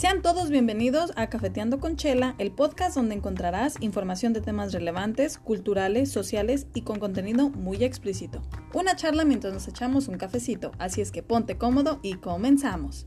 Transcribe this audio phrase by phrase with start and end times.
[0.00, 5.36] Sean todos bienvenidos a Cafeteando con Chela, el podcast donde encontrarás información de temas relevantes,
[5.36, 8.40] culturales, sociales y con contenido muy explícito.
[8.72, 13.06] Una charla mientras nos echamos un cafecito, así es que ponte cómodo y comenzamos.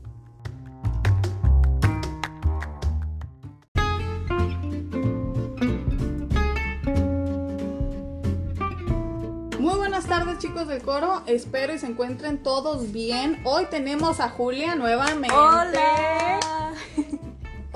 [9.58, 13.40] Muy buenas tardes chicos del coro, espero y se encuentren todos bien.
[13.42, 15.34] Hoy tenemos a Julia nuevamente.
[15.34, 16.43] ¡Hola!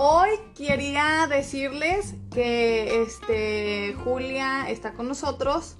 [0.00, 5.74] Hoy quería decirles que este Julia está con nosotros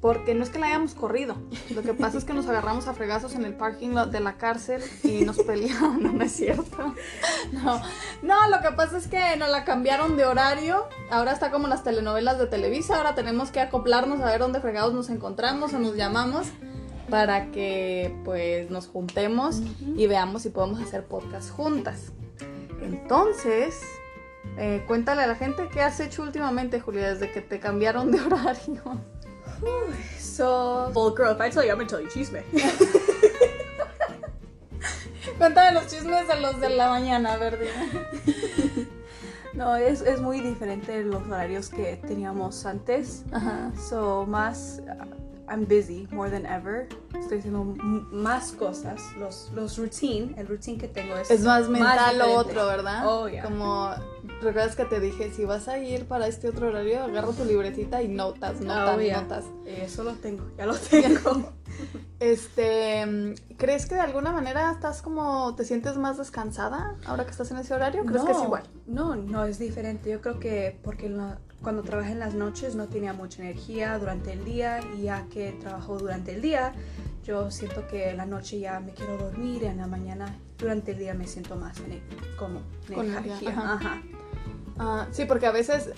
[0.00, 1.36] porque no es que la hayamos corrido.
[1.68, 4.38] Lo que pasa es que nos agarramos a fregazos en el parking lot de la
[4.38, 5.98] cárcel y nos peleamos.
[6.02, 6.94] No, no es cierto.
[7.52, 7.82] No,
[8.22, 10.88] no, lo que pasa es que nos la cambiaron de horario.
[11.10, 12.96] Ahora está como las telenovelas de Televisa.
[12.96, 16.46] Ahora tenemos que acoplarnos a ver dónde fregados nos encontramos o nos llamamos
[17.10, 19.60] para que pues nos juntemos
[19.94, 22.12] y veamos si podemos hacer podcast juntas.
[22.82, 23.82] Entonces,
[24.56, 28.20] eh, cuéntale a la gente qué has hecho últimamente, Julia, desde que te cambiaron de
[28.26, 28.82] horario.
[30.18, 32.42] So, well, girl, if I tell you, I'm gonna tell you chisme.
[35.38, 38.88] Cuéntame los chismes de los de la mañana, a ver, dime.
[39.54, 43.24] no, es, es muy diferente los horarios que teníamos antes.
[43.30, 43.70] Ajá.
[43.76, 44.82] So, más,
[45.52, 46.88] I'm busy more than ever.
[47.14, 47.62] Estoy haciendo
[48.10, 49.02] más cosas.
[49.18, 52.50] Los, los routine, el routine que tengo es, Es más mental lo diferente.
[52.50, 53.02] otro, ¿verdad?
[53.06, 53.42] Oh, yeah.
[53.42, 53.90] Como,
[54.40, 58.02] ¿recuerdas que te dije, si vas a ir para este otro horario, agarra tu libretita
[58.02, 59.20] y notas, notas, Oh, yeah.
[59.22, 59.44] notas.
[59.66, 61.52] Eso lo tengo, ya lo tengo.
[62.20, 67.50] Este, ¿crees que de alguna manera estás como, te sientes más descansada ahora que estás
[67.50, 68.04] en ese horario?
[68.04, 68.62] ¿Crees que es igual?
[68.86, 70.08] No, no es diferente.
[70.10, 71.12] Yo creo que porque
[71.62, 75.50] cuando trabajé en las noches no tenía mucha energía durante el día y ya que
[75.52, 76.72] trabajo durante el día,
[77.24, 80.92] yo siento que en la noche ya me quiero dormir y en la mañana durante
[80.92, 81.76] el día me siento más
[82.38, 82.60] como
[82.94, 83.50] Con energía, energía.
[83.50, 83.72] ajá.
[83.74, 84.02] Ajá.
[84.78, 85.90] Ah, sí, porque a veces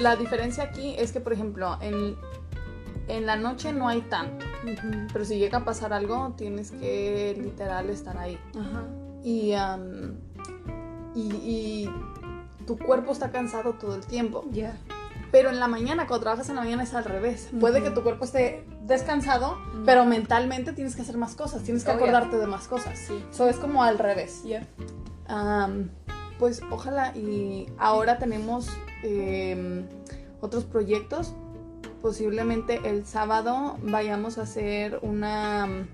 [0.00, 2.16] la diferencia aquí es que, por ejemplo, en,
[3.08, 4.44] en la noche no hay tanto,
[5.12, 8.38] pero si llega a pasar algo, tienes que literal estar ahí.
[9.22, 9.52] Y,
[11.14, 11.90] y, y
[12.66, 14.44] tu cuerpo está cansado todo el tiempo.
[14.50, 14.76] Ya.
[15.30, 17.50] Pero en la mañana, cuando trabajas en la mañana, es al revés.
[17.60, 21.90] Puede que tu cuerpo esté descansado, pero mentalmente tienes que hacer más cosas, tienes que
[21.90, 22.02] Oh, yeah.
[22.02, 22.98] acordarte de más cosas.
[22.98, 23.22] Sí.
[23.30, 24.42] Eso es como al revés.
[24.44, 24.66] Ya.
[25.26, 25.90] Am,
[26.38, 28.68] pues ojalá y ahora tenemos
[29.02, 29.86] em,
[30.40, 31.34] otros proyectos.
[32.00, 35.88] Posiblemente el sábado vayamos a hacer una,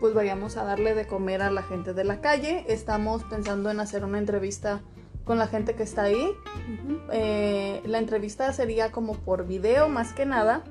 [0.00, 2.64] pues vayamos a darle de comer a la gente de la calle.
[2.68, 4.82] Estamos pensando en hacer una entrevista
[5.24, 6.28] con la gente que está ahí.
[7.12, 10.64] Eh, la entrevista sería como por video más que nada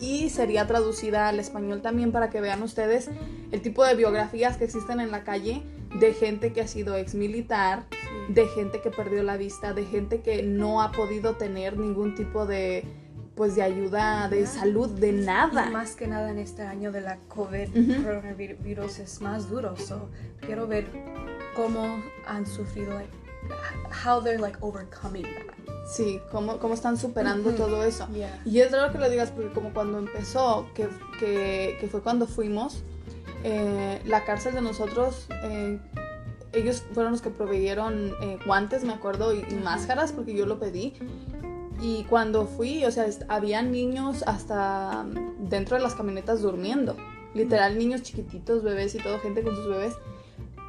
[0.00, 3.10] y sería traducida al español también para que vean ustedes
[3.52, 5.62] el tipo de biografías que existen en la calle
[5.98, 8.32] de gente que ha sido ex militar, Sí.
[8.34, 12.46] de gente que perdió la vista, de gente que no ha podido tener ningún tipo
[12.46, 12.84] de
[13.34, 15.68] pues de ayuda de salud de Y nada.
[15.70, 18.02] más que nada en este año de la COVID, Ujú.
[18.02, 19.76] coronavirus es más duro.
[19.76, 20.08] So,
[20.40, 20.86] quiero ver
[21.54, 22.98] cómo han sufrido,
[24.04, 25.54] how they're like overcoming that.
[25.88, 27.58] Sí, cómo, cómo están superando Ujú.
[27.58, 28.08] todo eso.
[28.12, 28.40] Yeah.
[28.44, 30.88] Y es raro que lo digas porque como cuando empezó, que,
[31.20, 32.82] que, que fue cuando fuimos,
[33.44, 35.78] eh, la cárcel de nosotros, eh,
[36.52, 40.58] ellos fueron los que proveyeron eh, guantes, me acuerdo, y, y máscaras porque yo lo
[40.58, 40.94] pedí.
[41.80, 46.96] Y cuando fui, o sea, est- había niños hasta mm, dentro de las camionetas durmiendo.
[47.34, 49.94] Literal, niños chiquititos, bebés y todo, gente con sus bebés.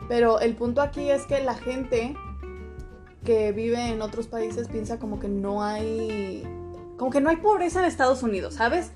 [0.09, 2.15] Pero el punto aquí es que la gente
[3.27, 6.47] que vive en otros países piensa como que no hay
[6.95, 8.91] como que no hay pobreza en Estados Unidos, ¿sabes?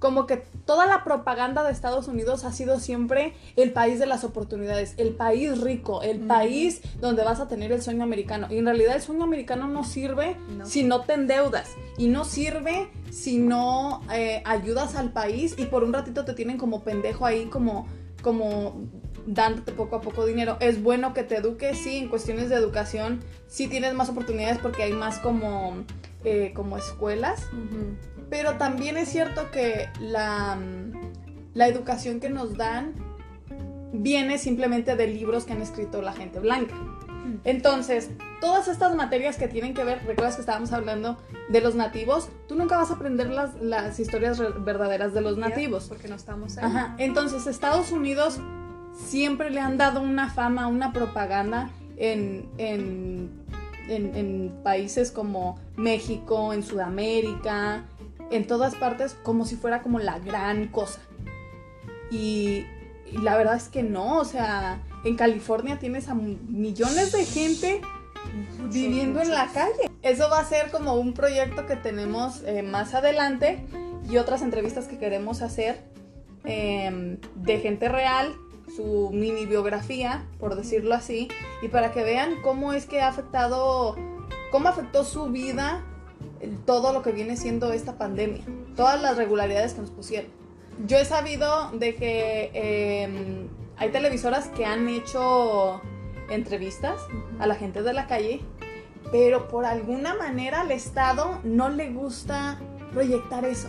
[0.00, 4.24] Como que toda la propaganda de Estados Unidos ha sido siempre el país de las
[4.24, 8.48] oportunidades, el país rico, el país donde vas a tener el sueño americano.
[8.50, 10.66] Y en realidad el sueño americano no sirve No.
[10.66, 11.70] si no te endeudas.
[11.96, 16.58] Y no sirve si no eh, ayudas al país y por un ratito te tienen
[16.58, 17.86] como pendejo ahí, como,
[18.20, 18.74] como
[19.26, 20.56] dándote poco a poco dinero.
[20.60, 24.84] Es bueno que te eduques, sí, en cuestiones de educación, sí tienes más oportunidades porque
[24.84, 25.84] hay más como,
[26.24, 27.42] eh, como escuelas.
[28.30, 30.58] Pero también es cierto que la,
[31.54, 32.94] la educación que nos dan
[33.92, 36.74] viene simplemente de libros que han escrito la gente blanca.
[37.44, 41.16] Entonces, todas estas materias que tienen que ver, recuerdas que estábamos hablando
[41.48, 45.86] de los nativos, tú nunca vas a aprender las, las historias verdaderas de los nativos.
[45.88, 46.64] Porque no estamos ahí.
[46.64, 46.94] Ajá.
[46.98, 48.40] Entonces, Estados Unidos
[48.96, 53.30] siempre le han dado una fama, una propaganda en, en,
[53.88, 57.84] en- en países como México, en Sudamérica,
[58.30, 61.00] en todas partes, como si fuera como la gran cosa.
[62.10, 62.64] Y,
[63.10, 67.80] y la verdad es que no, o sea, en California tienes a millones de gente
[68.70, 69.90] viviendo en la calle.
[70.02, 73.64] Eso va a ser como un proyecto que tenemos eh, más adelante
[74.08, 75.84] y otras entrevistas que queremos hacer
[76.44, 78.34] em, de gente real,
[78.76, 81.28] su mini biografía, por decirlo así,
[81.62, 83.96] y para que vean cómo es que ha afectado,
[84.52, 85.82] cómo afectó su vida
[86.66, 88.42] todo lo que viene siendo esta pandemia,
[88.76, 90.30] todas las regularidades que nos pusieron.
[90.86, 95.80] Yo he sabido de que em, hay televisoras que han hecho
[96.28, 97.00] entrevistas
[97.38, 98.42] a la gente de la calle,
[99.10, 102.58] pero por alguna manera al Estado no le gusta
[102.92, 103.68] proyectar eso.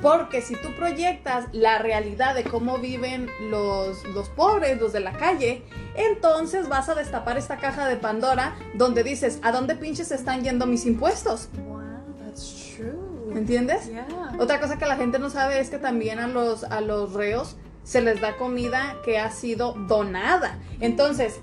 [0.00, 5.12] Porque si tú proyectas la realidad de cómo viven los, los pobres, los de la
[5.12, 5.62] calle,
[5.94, 10.66] entonces vas a destapar esta caja de Pandora donde dices, ¿a dónde pinches están yendo
[10.66, 11.48] mis impuestos?
[13.34, 13.90] ¿Entiendes?
[14.38, 17.56] Otra cosa que la gente no sabe es que también a los, a los reos
[17.84, 20.58] se les da comida que ha sido donada.
[20.80, 21.40] Entonces,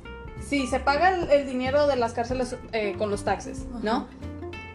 [0.48, 4.08] si se paga el, dinero de las cárceles eh, con los taxes, ¿no?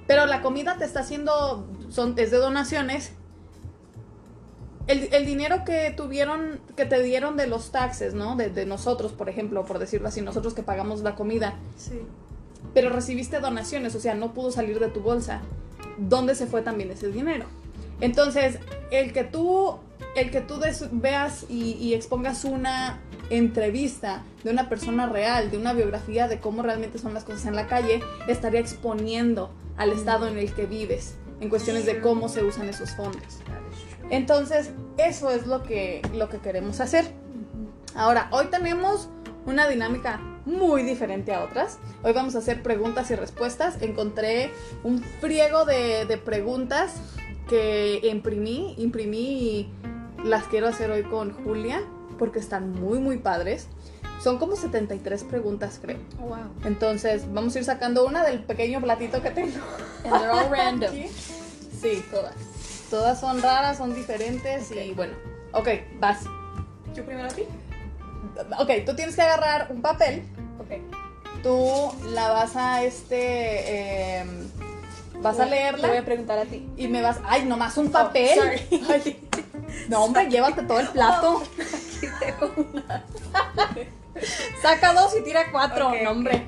[0.06, 3.12] Pero la comida te está haciendo, son, es de donaciones.
[4.86, 8.36] El, dinero que tuvieron, que te dieron de los taxes, ¿no?
[8.36, 11.56] De, de, nosotros, por ejemplo, por decirlo así, nosotros que pagamos la comida.
[11.76, 12.00] Sí.
[12.72, 15.42] Pero recibiste donaciones, o sea, no pudo salir de tu bolsa.
[15.98, 17.44] ¿Dónde se fue también ese dinero?
[18.00, 18.58] Entonces,
[18.90, 19.76] el que tú,
[20.16, 20.60] el que tú
[20.92, 23.00] veas y, expongas una
[23.30, 27.56] entrevista de una persona real, de una biografía de cómo realmente son las cosas en
[27.56, 32.44] la calle, estaría exponiendo al estado en el que vives en cuestiones de cómo se
[32.44, 33.40] usan esos fondos.
[34.10, 37.06] Entonces, eso es lo que, lo que queremos hacer.
[37.94, 39.08] Ahora, hoy tenemos
[39.46, 41.78] una dinámica muy diferente a otras.
[42.02, 43.82] Hoy vamos a hacer preguntas y respuestas.
[43.82, 44.50] Encontré
[44.82, 46.94] un friego de, de preguntas
[47.48, 49.72] que imprimí, imprimí y
[50.24, 51.82] las quiero hacer hoy con Julia
[52.18, 53.68] porque están muy muy padres.
[54.22, 55.98] Son como 73 preguntas, creo.
[56.20, 56.38] Oh, wow.
[56.64, 59.58] Entonces, vamos a ir sacando una del pequeño platito que tengo.
[60.04, 60.94] And they're all random.
[61.80, 62.34] Sí, todas.
[62.90, 65.14] Todas son raras, son diferentes y bueno.
[65.52, 65.68] Ok,
[66.00, 66.24] vas.
[66.92, 67.44] ¿Yo primero a ti?
[68.58, 70.24] Ok, tú tienes que agarrar un papel.
[70.58, 70.80] Ok.
[71.44, 74.18] Tú la vas a este.
[74.20, 74.26] Eh,
[75.22, 75.82] Vas a leerla.
[75.82, 76.68] Te voy a preguntar a ti.
[76.76, 77.18] Y me vas.
[77.24, 78.38] Ay, nomás un papel.
[79.88, 81.42] no, hombre, llévate todo el plato.
[84.62, 86.46] Saca dos y tira cuatro, no, hombre.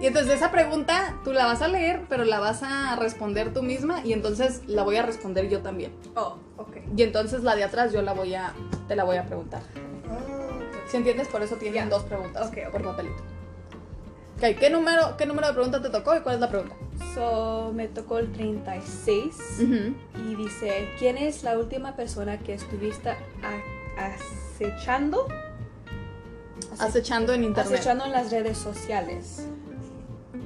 [0.00, 3.62] Y entonces esa pregunta tú la vas a leer, pero la vas a responder tú
[3.62, 5.92] misma y entonces la voy a responder yo también.
[6.16, 6.76] Oh, ok.
[6.96, 8.52] Y entonces la de atrás yo la voy a,
[8.88, 9.62] te la voy a preguntar.
[10.10, 13.22] Oh, Si entiendes, por eso tienen dos preguntas okay, por papelito.
[14.36, 16.74] Ok, ¿qué número, ¿qué número de pregunta te tocó y cuál es la pregunta?
[17.14, 23.14] So, me tocó el 36 y dice, ¿quién es la última persona que estuviste
[23.96, 25.28] acechando?
[26.78, 27.74] Acechando en internet.
[27.74, 29.46] Acechando en las redes sociales.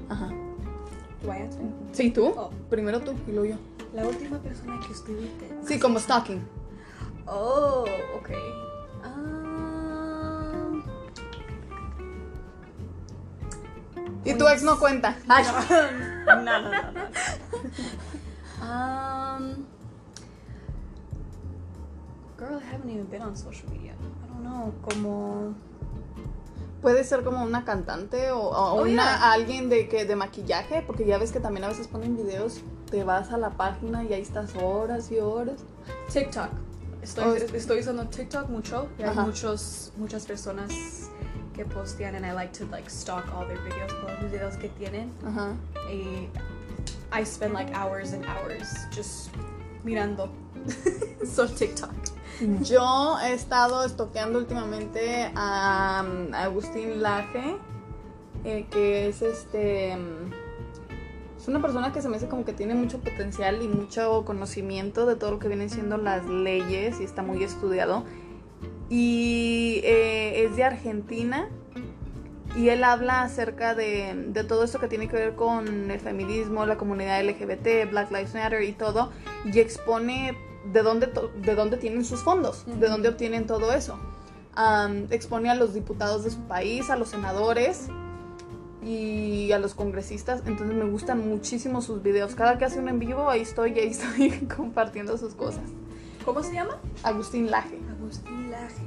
[0.09, 0.29] Ajá.
[1.23, 1.63] ¿Do I answer?
[1.93, 2.27] Sí, tú.
[2.37, 2.51] Oh.
[2.71, 3.57] Primero tú y luego yo.
[3.95, 5.51] La última persona que estuviste.
[5.67, 6.43] Sí, como stalking.
[7.27, 7.85] Oh,
[8.17, 8.31] ok.
[9.03, 10.73] Ah,
[14.25, 15.17] Y tu ex no cuenta.
[15.29, 15.45] Ay.
[16.27, 17.09] no, no, no, no.
[18.61, 19.67] Um,
[22.37, 23.95] girl, I haven't even been on social media.
[23.95, 25.55] I don't know, como
[26.83, 29.33] Puede ser como una cantante o, o Oh, una yeah.
[29.33, 33.03] alguien de que de maquillaje, porque ya ves que también a veces ponen videos, te
[33.05, 35.57] vas a la página y ahí estás horas y horas.
[36.13, 36.49] TikTok.
[37.03, 40.71] Estoy, Oh, estoy usando TikTok mucho y hay muchos, muchas personas
[41.55, 44.69] que postean and I like to like stalk all their videos, todos los videos que
[44.69, 45.13] tienen.
[45.27, 45.55] Ajá.
[45.93, 46.29] Y
[47.13, 49.31] I spend like hours and hours just
[49.85, 50.29] mirando.
[51.27, 51.91] so TikTok.
[52.63, 57.57] Yo he estado estoqueando últimamente a um, Agustín Laje,
[58.45, 59.97] eh, que es este.
[59.97, 60.31] um,
[61.37, 65.05] Es una persona que se me hace como que tiene mucho potencial y mucho conocimiento
[65.07, 68.05] de todo lo que vienen siendo las leyes y está muy estudiado.
[68.89, 71.49] Y eh, es de Argentina
[72.57, 76.67] y él habla acerca de, de todo esto que tiene que ver con el feminismo,
[76.67, 79.11] la comunidad LGBT, Black Lives Matter y todo,
[79.45, 80.37] y expone
[80.73, 81.11] de dónde,
[81.43, 83.99] de dónde tienen sus fondos, de dónde obtienen todo eso.
[85.11, 87.89] Expone a los diputados de su país, a los senadores
[88.83, 92.35] y a los congresistas, entonces me gustan muchísimo sus videos.
[92.35, 95.65] Cada que hace un en vivo, ahí estoy y ahí estoy compartiendo sus cosas.
[96.25, 96.79] ¿Cómo se llama?
[97.03, 97.79] Agustín Laje.
[97.99, 98.85] Agustín Laje.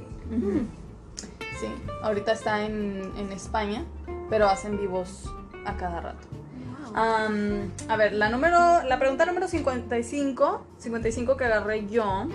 [1.60, 1.68] Sí,
[2.02, 3.84] ahorita está en, en España,
[4.28, 5.24] pero hacen vivos
[5.64, 6.26] a cada rato.
[6.94, 12.28] A ver, la número, la pregunta número 55, 55 que agarré yo,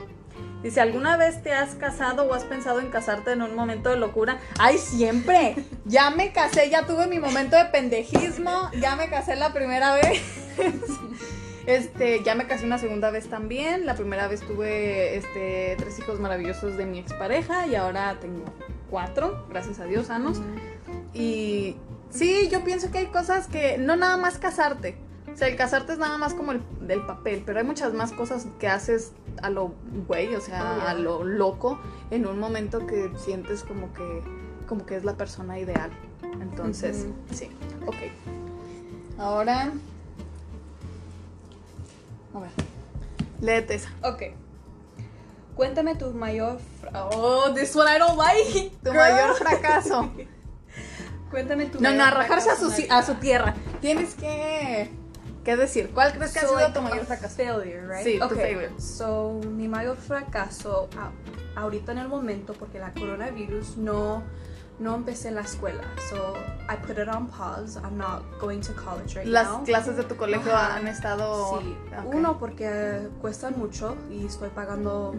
[0.64, 3.98] Dice, ¿alguna vez te has casado o has pensado en casarte en un momento de
[3.98, 4.40] locura?
[4.58, 5.56] ¡Ay, siempre!
[5.86, 10.22] Ya me casé, ya tuve mi momento de pendejismo, ya me casé la primera vez.
[11.68, 13.86] Este, ya me casé una segunda vez también.
[13.86, 18.46] La primera vez tuve este, tres hijos maravillosos de mi expareja y ahora tengo
[18.90, 20.42] cuatro, gracias a Dios, sanos.
[21.14, 21.76] Y
[22.10, 24.98] sí, yo pienso que hay cosas que no nada más casarte.
[25.34, 28.12] O sea, el casarte es nada más como el del papel, pero hay muchas más
[28.12, 29.12] cosas que haces
[29.44, 29.74] a lo
[30.08, 30.90] güey, o sea, Oh, yeah.
[30.90, 34.24] a lo loco, en un momento que sientes como que,
[34.68, 35.92] como que es la persona ideal.
[36.42, 37.50] Entonces, sí,
[37.86, 37.96] ok.
[39.20, 39.72] Ahora,
[42.34, 42.50] a ver,
[43.42, 43.90] léete esa.
[44.04, 44.24] Ok.
[45.56, 46.60] Cuéntame tu mayor...
[46.94, 48.72] Oh, this one I don't like.
[48.84, 48.96] Tu girl.
[48.96, 50.12] mayor fracaso.
[51.32, 53.54] Cuéntame tu No, no, arrojarse a su, a su tierra.
[53.82, 54.90] Tienes que,
[55.44, 57.36] que decir, ¿cuál crees que ha So, sido like, tu mayor fracaso?
[57.36, 58.04] Failure, right?
[58.04, 58.38] Sí, tu okay.
[58.38, 58.72] failure.
[58.80, 64.24] So, mi mayor fracaso a- ahorita en el momento porque la coronavirus no
[64.80, 65.82] no empecé en la escuela.
[66.08, 66.36] So,
[66.70, 67.80] I put it on pause.
[67.84, 69.64] I'm not going to college right Las now.
[69.64, 70.76] clases de tu colegio Ajá.
[70.76, 71.60] han estado...
[71.62, 72.14] Sí, Ok.
[72.14, 75.16] uno porque cuestan mucho y estoy pagando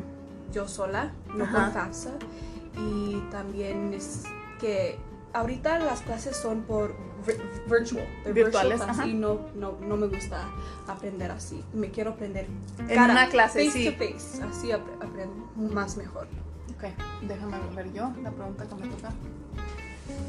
[0.53, 1.65] yo sola, no Ajá.
[1.65, 2.11] con FAFSA.
[2.77, 4.23] Y también es
[4.61, 5.01] que
[5.33, 6.95] ahorita las clases son por
[7.27, 7.35] vi-
[7.71, 10.43] virtual, Virtuales, virtual y no, no, no me gusta
[10.87, 11.63] aprender así.
[11.73, 12.47] Me quiero aprender
[12.89, 13.91] En una clase, face sí.
[13.91, 16.27] to face, así ap- aprendo más mejor.
[16.77, 16.85] Ok,
[17.23, 19.11] déjame ver yo la pregunta que me toca.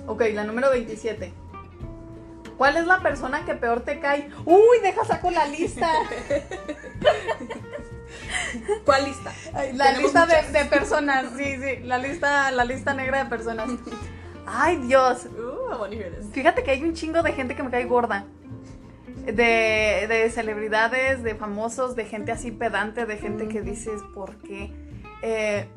[0.08, 1.32] Ok, la número 27.
[2.58, 4.30] ¿Cuál es la persona que peor te cae?
[4.46, 5.90] Uy, deja saco la lista.
[8.86, 9.32] ¿Cuál lista?
[9.74, 13.70] La Tenemos lista de, de personas, sí, sí, la lista, la lista negra de personas.
[14.52, 15.26] Ay, Dios.
[15.26, 16.32] Ooh, I hear this.
[16.32, 18.26] Fíjate que hay un chingo de gente que me cae gorda.
[19.26, 24.72] De, de celebridades, de famosos, de gente así pedante, de gente que dices, ¿por qué?
[25.22, 25.68] Eh,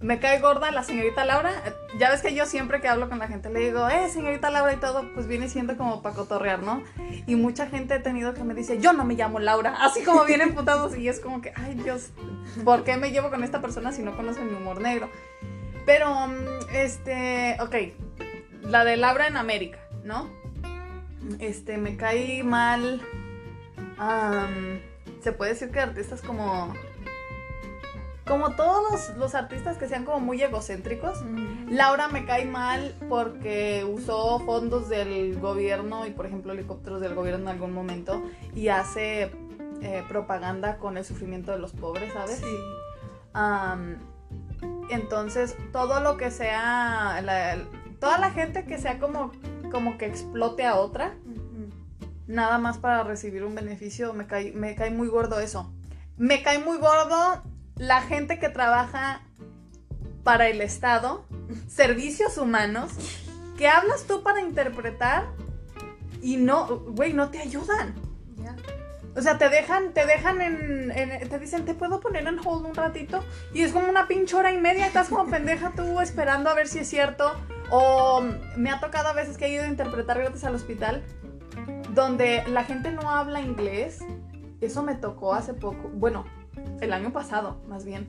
[0.00, 1.52] me cae gorda la señorita Laura.
[1.98, 4.72] Ya ves que yo siempre que hablo con la gente le digo, eh, señorita Laura
[4.72, 6.82] y todo, pues viene siendo como para cotorrear, ¿no?
[7.26, 9.76] Y mucha gente he tenido que me dice, yo no me llamo Laura.
[9.80, 12.10] Así como vienen putados y es como que, ay Dios,
[12.64, 15.10] ¿por qué me llevo con esta persona si no conoce mi humor negro?
[15.84, 17.74] Pero, mm, este, ok,
[18.62, 20.28] la de Laura en América, ¿no?
[21.38, 23.00] Este, me cae mal.
[25.22, 26.72] se puede decir que artistas como.
[28.26, 31.22] Como todos los, los artistas que sean como muy egocéntricos.
[31.68, 37.42] Laura me cae mal porque usó fondos del gobierno y, por ejemplo, helicópteros del gobierno
[37.50, 38.22] en algún momento
[38.54, 39.32] y hace
[39.82, 42.36] eh, propaganda con el sufrimiento de los pobres, ¿sabes?
[42.38, 42.56] Sí.
[44.90, 47.58] Entonces, todo lo que sea, la-
[48.02, 49.30] toda la gente que sea como,
[49.70, 51.14] como que explote a otra,
[52.26, 55.72] nada más para recibir un beneficio, me cae, me cae muy gordo eso.
[56.16, 57.44] Me cae muy gordo
[57.76, 59.22] la gente que trabaja
[60.24, 61.24] para el Estado,
[61.68, 62.90] servicios humanos,
[63.56, 65.28] que hablas tú para interpretar
[66.20, 67.94] y no, güey, no te ayudan.
[69.14, 72.66] O sea, te dejan, te dejan en, en- te dicen, ¿te puedo poner en hold
[72.66, 73.22] un ratito?
[73.54, 76.66] Y es como una pinche hora y media, estás como pendeja tú esperando a ver
[76.66, 77.32] si es cierto.
[77.74, 78.22] O
[78.56, 81.02] me ha tocado a veces que he ido a interpretar gratis al hospital,
[81.94, 84.04] donde la gente no habla inglés.
[84.60, 86.24] Eso me tocó hace poco, bueno,
[86.82, 88.06] el año pasado, más bien.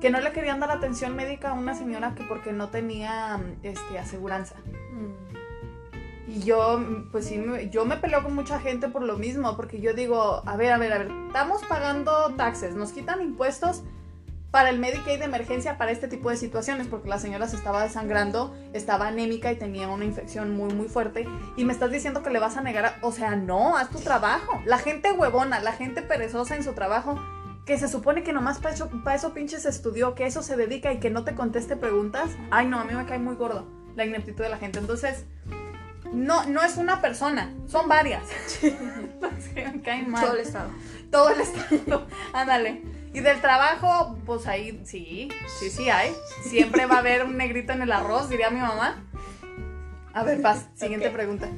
[0.00, 3.98] Que no le querían dar atención médica a una señora que porque no tenía este,
[3.98, 4.56] aseguranza.
[6.28, 6.80] Y yo,
[7.12, 10.42] pues sí, me- yo me peleo con mucha gente por lo mismo, porque yo digo,
[10.44, 13.84] a ver, a ver, a ver, estamos pagando taxes, nos quitan impuestos
[14.50, 17.82] para el Medicaid de emergencia para este tipo de situaciones, porque la señora se estaba
[17.82, 22.30] desangrando, estaba anémica y tenía una infección muy, muy fuerte, y me estás diciendo que
[22.30, 24.60] le vas a negar, a- o sea, no, haz tu trabajo.
[24.64, 27.20] La gente huevona, la gente perezosa en su trabajo,
[27.66, 30.92] que se supone que nomás para eso, pa' eso pinches estudió, que eso se dedica
[30.92, 34.04] y que no te conteste preguntas, ay no, a mí me cae muy gordo la
[34.04, 34.78] ineptitud de la gente.
[34.78, 35.24] Entonces,
[36.12, 38.22] no, no es una persona, son varias.
[39.54, 40.22] Me caen mal.
[40.24, 40.70] Todo el estado.
[41.10, 42.06] Todo el estado.
[42.32, 42.82] Ándale.
[43.16, 46.14] Y del trabajo, pues ahí sí, sí, sí hay.
[46.42, 49.02] Siempre va a haber un negrito en el arroz, diría mi mamá.
[50.12, 51.48] A ver, Paz, siguiente pregunta.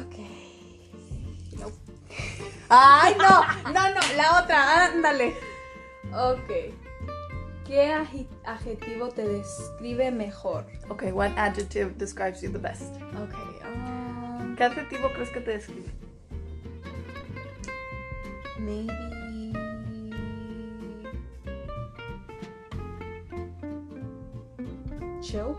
[0.00, 0.16] Ok.
[2.70, 5.34] Ay, no, no, no, la otra, ándale.
[6.14, 6.72] Ok.
[7.66, 7.92] ¿Qué
[8.46, 10.64] adjetivo te describe mejor?
[10.88, 12.96] Ok, what adjective describes you the best?
[13.22, 13.34] Ok.
[13.66, 15.92] um, ¿Qué adjetivo crees que te describe?
[18.58, 19.15] maybe.
[25.26, 25.56] Chill?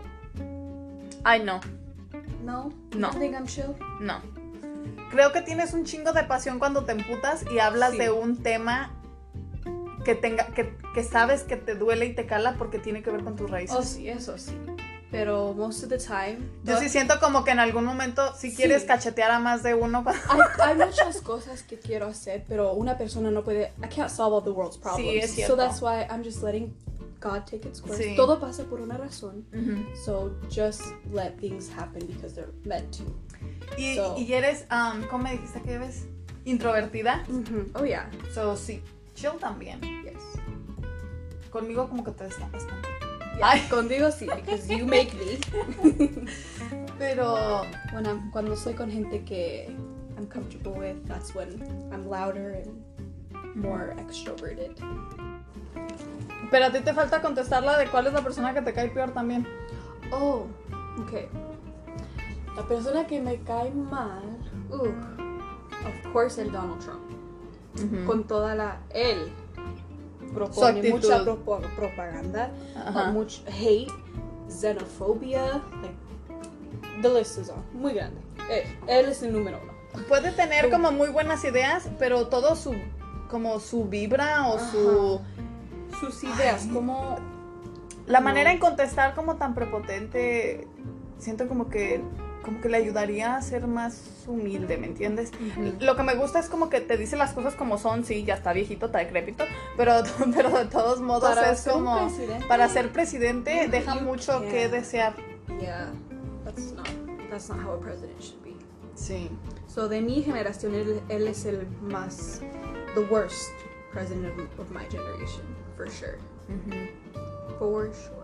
[1.24, 1.60] Ay, no,
[2.44, 2.70] No?
[2.92, 3.10] You No.
[3.12, 3.74] think I'm chill?
[4.00, 4.20] no.
[5.10, 7.98] Creo que tienes un chingo de pasión cuando te emputas y hablas Sí.
[7.98, 8.90] de un tema
[10.04, 13.24] que tenga, que, que sabes que te duele y te cala porque tiene que ver
[13.24, 13.76] con tus raíces.
[13.76, 14.56] Oh, sí, eso sí.
[15.10, 16.38] Pero most of the time.
[16.64, 18.88] Yo sí siento como que en algún momento si quieres Sí.
[18.88, 20.04] cachetear a más de uno.
[20.06, 23.72] hay, hay muchas cosas que quiero hacer, pero una persona no puede.
[23.82, 25.24] I can't solve all the world's problems.
[25.24, 25.54] es cierto.
[25.54, 26.74] so that's why I'm just letting
[27.20, 27.98] God take its course.
[27.98, 28.14] Sí.
[28.16, 29.44] Todo pasa por una razón.
[30.04, 30.82] So just
[31.12, 33.04] let things happen because they're meant to.
[33.76, 36.06] y, So- y eres, um, ¿cómo me dijiste que eres?
[36.44, 37.24] Introvertida.
[37.74, 38.08] Oh yeah.
[38.32, 38.80] So sí,
[39.14, 39.80] chill también.
[40.04, 40.22] Yes.
[41.50, 42.88] Conmigo como que te destapas tanto.
[43.42, 45.38] Ay, contigo sí, because you make me.
[46.98, 49.68] Pero When I'm, cuando estoy con gente que
[50.16, 51.60] I'm comfortable with, that's when
[51.92, 52.82] I'm louder and
[53.54, 54.76] more extroverted.
[56.50, 58.88] Pero a ti te falta contestar la de cuál es la persona que te cae
[58.88, 59.46] peor también.
[60.10, 60.46] Oh,
[61.02, 61.28] okay.
[62.56, 64.22] La persona que me cae mal,
[64.70, 64.88] uh,
[65.86, 68.06] of course el Donald Trump.
[68.06, 69.30] Con toda la él
[70.34, 71.24] propone mucha
[71.76, 73.92] propaganda, uh, much hate,
[74.48, 75.94] xenophobia, like
[77.02, 78.20] the list is on, muy grande.
[78.50, 79.72] Él, él es el número uno.
[80.08, 82.74] Puede tener como muy buenas ideas, pero todo su
[83.30, 85.20] como su vibra o su
[86.00, 87.16] Sus ideas, como
[88.06, 88.24] la No.
[88.24, 90.66] manera en contestar como tan prepotente
[91.18, 92.00] siento como que
[92.44, 95.32] como que le ayudaría a ser más humilde, ¿me entiendes?
[95.80, 98.34] Lo que me gusta es como que te dice las cosas como son, sí, ya
[98.34, 99.44] está viejito, está decrépito,
[99.76, 99.92] pero,
[100.34, 102.46] pero de todos modos Para es como presidente.
[102.46, 105.14] para ser presidente You- deja you mucho que desear.
[105.60, 105.90] yeah,
[106.44, 106.88] that's not
[107.28, 108.54] that's not how a president should be.
[108.94, 109.28] Sí.
[109.66, 112.40] So de mi generación él, él es el más
[112.94, 113.50] the worst
[113.92, 115.44] president of, of my generation
[115.76, 116.18] for sure.
[117.58, 118.18] For sure.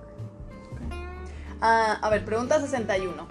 [1.60, 3.28] Ah, a ver, pregunta 61.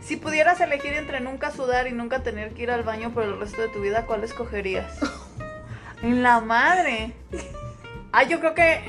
[0.00, 3.38] Si pudieras elegir entre nunca sudar y nunca tener que ir al baño por el
[3.38, 4.98] resto de tu vida, ¿cuál escogerías?
[6.02, 7.14] En la madre.
[8.12, 8.80] Ah, yo creo que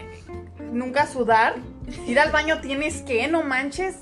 [0.74, 1.56] nunca sudar.
[2.06, 3.96] Ir al baño tienes que, no manches.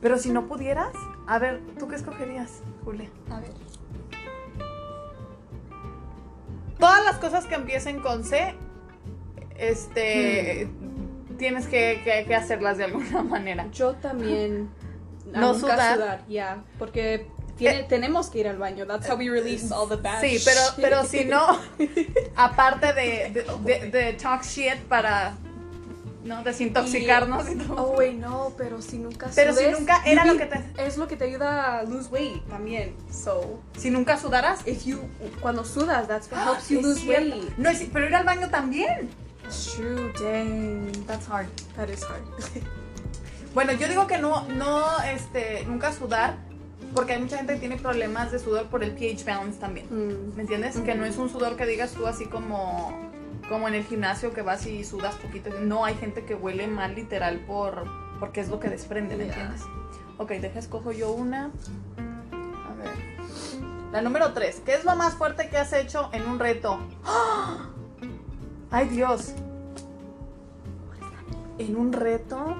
[0.00, 0.92] Pero si no pudieras,
[1.26, 3.10] a ver, ¿tú qué escogerías, Julia?
[3.28, 3.63] A ver.
[6.84, 8.54] Todas las cosas que empiecen con C,
[9.56, 10.68] este,
[11.38, 13.66] tienes que, que- que hacerlas de alguna manera.
[13.72, 14.68] Yo también
[15.32, 16.24] No nunca sudar.
[16.28, 18.86] ya, porque tiene- tenemos que ir al baño.
[18.86, 21.46] That's how we release all the bad Sí, pero, pero si no,
[22.36, 25.34] aparte de, de, de- de talk shit para
[26.24, 27.76] no desintoxicarnos y, todo.
[27.92, 31.06] Oh, wait, no, pero si nunca Pero si nunca era lo que te- Es lo
[31.06, 32.96] que te ayuda a lose weight también.
[33.12, 34.98] So, Si nunca sudaras, if you,
[35.40, 37.36] cuando sudas, that's what helps you lose cierto.
[37.36, 37.58] weight.
[37.58, 39.10] No, es- pero ir al baño también.
[39.44, 40.90] It's true, dang.
[41.06, 41.46] That's hard.
[41.76, 42.22] That is hard.
[43.54, 46.34] Bueno, yo digo que no, no, este, nunca sudar,
[46.92, 49.86] porque hay mucha gente que tiene problemas de sudor por el pH balance también.
[49.90, 50.34] Mm.
[50.34, 50.76] ¿Me entiendes?
[50.78, 53.12] Que no es un sudor que digas tú así como,
[53.48, 55.50] como en el gimnasio que vas y sudas poquito.
[55.60, 57.84] No, hay gente que huele mal literal por,
[58.20, 59.34] porque es lo que desprende, ¿me Yeah.
[59.34, 59.62] entiendes?
[60.18, 61.46] Ok, deja escojo yo una.
[61.46, 62.94] A ver.
[63.92, 64.62] La número 3.
[64.64, 66.78] ¿Qué es lo más fuerte que has hecho en un reto?
[67.04, 67.68] ¡Ah!
[68.70, 69.34] ¡Ay, Dios!
[71.58, 72.56] En un reto?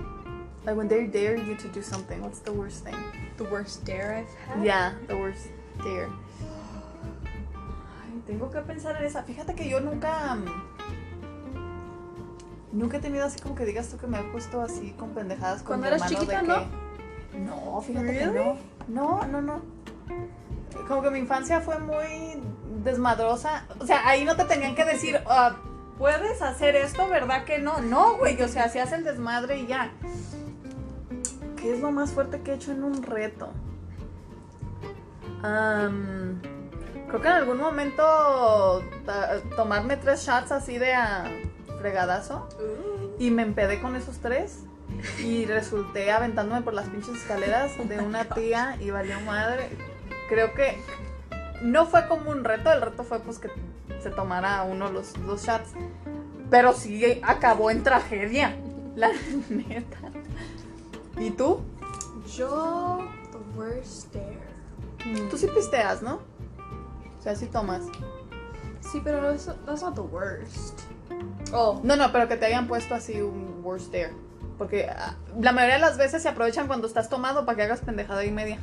[0.64, 2.20] Like when they dare you to do something.
[2.22, 2.94] What's the worst thing?
[3.36, 4.64] The worst dare I've had?
[4.64, 5.46] Yeah, the worst
[5.84, 6.08] dare.
[8.02, 9.22] Ay, tengo que pensar en esa.
[9.24, 10.38] Fíjate que yo nunca.
[12.74, 15.62] Nunca he tenido así como que digas tú que me he puesto así con pendejadas
[15.62, 18.56] con Cuando mi eras de chiquita, que- No, fíjate que no.
[18.88, 19.62] No, no, no.
[20.88, 22.42] Como que mi infancia fue muy
[22.84, 23.64] desmadrosa.
[23.78, 25.56] O sea, ahí no te tenían que decir, "Ah,
[25.98, 27.80] puedes hacer esto, ¿verdad que no?
[27.80, 29.92] No, güey, o sea, hacías el desmadre y ya.
[31.56, 33.50] ¿Qué es lo más fuerte que he hecho en un reto?
[35.42, 36.40] Am,
[37.08, 41.24] creo que en algún momento ta- tomarme tres shots así de a
[41.84, 43.14] fregadazo Ooh.
[43.18, 44.60] y me empedé con esos tres
[45.22, 49.68] y resulté aventándome por las pinches escaleras de una tía y valió madre.
[50.30, 50.78] Creo que
[51.60, 53.50] no fue como un reto, el reto fue pues que
[54.02, 55.72] se tomara uno los dos shots,
[56.48, 58.56] pero sí acabó en tragedia,
[58.96, 59.10] la
[59.50, 59.98] neta.
[61.18, 61.60] ¿Y tú?
[62.34, 65.28] Yo, the worst dare.
[65.28, 66.20] Tú sí pisteas, ¿no?
[67.18, 67.82] O sea, sí tomas.
[68.80, 70.93] Sí, pero that's, that's not the worst.
[71.52, 74.12] Oh, No, no, pero que te hayan puesto así un worst dare.
[74.58, 77.80] Porque ah, la mayoría de las veces se aprovechan cuando estás tomado para que hagas
[77.80, 78.58] pendejada y media.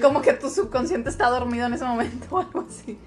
[0.00, 2.98] Como que tu subconsciente está dormido en ese momento o algo así.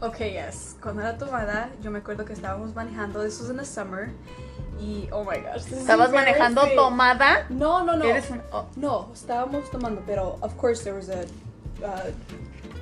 [0.00, 0.76] Ok, yes.
[0.82, 4.10] Cuando era tomada, yo me acuerdo que estábamos manejando, this was in the summer,
[4.80, 5.70] y oh my gosh.
[5.72, 7.46] ¿Estabas manejando tomada?
[7.48, 8.04] No, no, no.
[8.06, 11.20] Un- oh, No, estábamos tomando, pero of course there was a,
[11.82, 12.10] uh,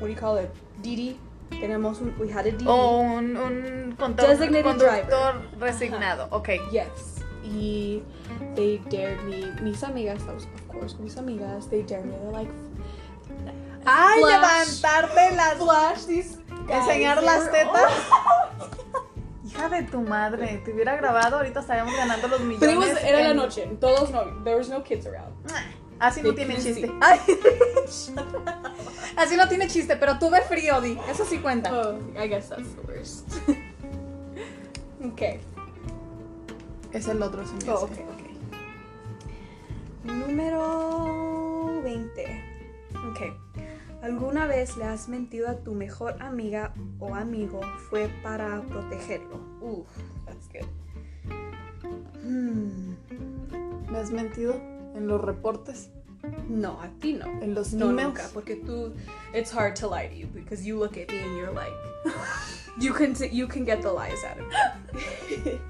[0.01, 0.49] what do you call it?
[0.83, 1.17] DD?
[1.61, 2.67] Tenemos un, we had a DD.
[2.67, 5.59] O un, un conductor, Designated conductor driver.
[5.61, 6.27] resignado.
[6.31, 6.49] Ok.
[6.71, 7.23] Yes.
[7.45, 8.03] Y
[8.55, 12.51] they dared me, mis amigas, of course mis amigas, they dared me, they're like,
[13.85, 14.83] ¡Ay, Flash.
[14.83, 15.55] levantarte las...
[15.57, 16.39] flash these
[16.69, 16.87] guys.
[16.87, 17.93] ¿Enseñar las tetas?
[19.45, 22.77] Hija de tu madre, te hubiera grabado, ahorita estaríamos ganando los millones.
[22.77, 25.35] Was, era la en- noche, todos no, there was no kids around.
[26.03, 26.91] Así no tiene chiste.
[27.01, 27.21] Ay.
[29.17, 30.99] Así no tiene chiste, pero tuve frío, Di.
[31.09, 31.71] Eso sí cuenta.
[31.73, 33.31] Oh, I guess that's the worst.
[35.13, 35.39] okay.
[36.93, 38.37] Es el otro, se me Oh, okay, okay.
[40.03, 42.43] Número 20.
[43.09, 43.21] Ok.
[44.03, 49.37] ¿Alguna vez le has mentido a tu mejor amiga o amigo fue para protegerlo?
[49.63, 49.87] Ooh,
[50.27, 50.67] that's good.
[52.25, 52.97] Hmm.
[53.89, 55.91] ¿Me has mentido en los reportes?
[56.49, 57.27] No, a ti no.
[57.43, 58.09] ¿En los No, emails?
[58.15, 58.93] nunca, porque tú,
[59.35, 61.73] it's hard to lie to you because you look at me and you're like,
[62.79, 65.61] you can you can get the lies out of me.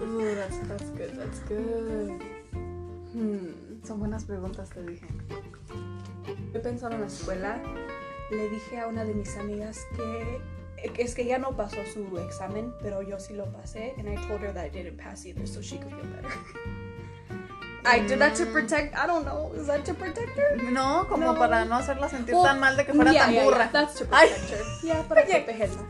[0.02, 1.14] Ooh, that's that's good.
[1.16, 2.20] That's good.
[3.12, 3.52] Hmm.
[3.84, 5.06] Son buenas preguntas, te dije.
[6.52, 7.60] He pensado en la escuela.
[8.30, 12.72] Le dije a una de mis amigas que es que ella no pasó su examen,
[12.82, 15.60] pero yo sí lo pasé, and I told her that I didn't pass either, so
[15.62, 16.32] she could feel better.
[17.86, 18.96] I did that to protect.
[18.96, 19.52] I don't know.
[19.54, 20.56] Is that to protect her?
[20.72, 21.38] No, como No.
[21.38, 23.58] para no hacerla sentir Well, tan mal de que fuera yeah, tan yeah, burra.
[23.58, 24.28] yeah, That's to Ay.
[24.28, 24.62] protect her.
[24.82, 25.40] Yeah, para Oye.
[25.44, 25.82] protegerla.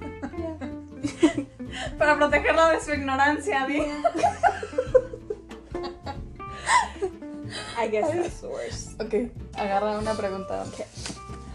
[1.99, 3.81] Para protegerla de su ignorancia, Di.
[7.79, 9.01] I guess that's the worst.
[9.01, 9.15] Ok,
[9.57, 10.65] agarra una pregunta.
[10.73, 10.87] Okay.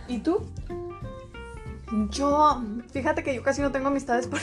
[0.08, 0.45] ¿Y tú?
[2.12, 4.39] Yo, fíjate que yo casi no tengo amistades por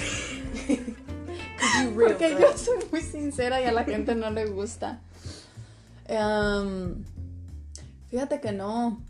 [1.94, 5.00] Porque yo soy muy sincera y a la gente no le gusta.
[6.08, 7.04] Em,
[8.08, 9.00] fíjate que no.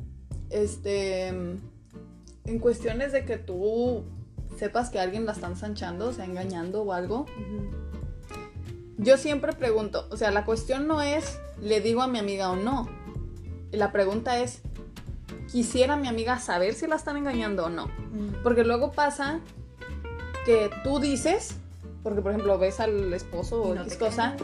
[0.50, 1.28] Este.
[1.28, 4.04] En cuestiones de que tú
[4.56, 7.26] sepas que alguien la están ensanchando, o sea, engañando o algo.
[8.98, 12.56] Yo siempre pregunto, o sea, la cuestión no es, le digo a mi amiga o
[12.56, 12.88] no.
[13.72, 14.62] La pregunta es,
[15.50, 17.88] quisiera mi amiga saber si la están engañando o no.
[17.88, 18.42] Mm.
[18.42, 19.40] Porque luego pasa
[20.46, 21.56] que tú dices,
[22.02, 24.36] porque por ejemplo ves al esposo o no X cosa.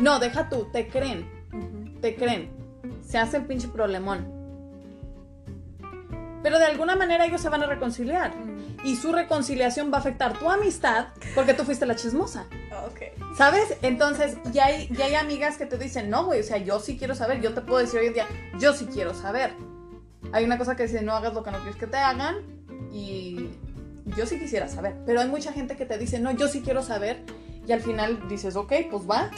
[0.00, 1.28] No, deja tú, te creen.
[2.04, 2.50] Te creen.
[3.08, 4.30] Se hace el pinche problemón.
[6.42, 8.34] Pero de alguna manera ellos se van a reconciliar.
[8.84, 12.46] Y su reconciliación va a afectar tu amistad porque tú fuiste la chismosa.
[12.90, 13.08] Okay.
[13.38, 13.78] ¿Sabes?
[13.80, 16.98] Entonces, ya hay, ya hay amigas que te dicen, no, güey, o sea, yo sí
[16.98, 17.40] quiero saber.
[17.40, 18.26] Yo te puedo decir hoy en día,
[18.58, 19.54] yo sí quiero saber.
[20.32, 22.36] Hay una cosa que dice, no hagas lo que no quieres que te hagan.
[22.92, 23.48] Y
[24.16, 24.96] yo sí quisiera saber.
[25.06, 27.22] Pero hay mucha gente que te dice, no, yo sí quiero saber.
[27.66, 29.30] Y al final dices, ok, pues va.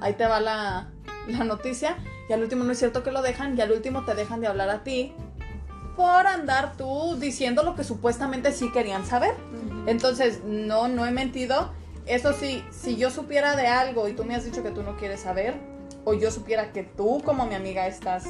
[0.00, 0.90] Ahí te va la,
[1.28, 1.96] la noticia.
[2.28, 3.56] Y al último no es cierto que lo dejan.
[3.56, 5.12] Y al último te dejan de hablar a ti.
[5.96, 9.34] Por andar tú diciendo lo que supuestamente sí querían saber.
[9.86, 11.70] Entonces, no, no he mentido.
[12.06, 14.96] Eso sí, si yo supiera de algo y tú me has dicho que tú no
[14.96, 15.54] quieres saber,
[16.04, 18.26] o yo supiera que tú como mi amiga estás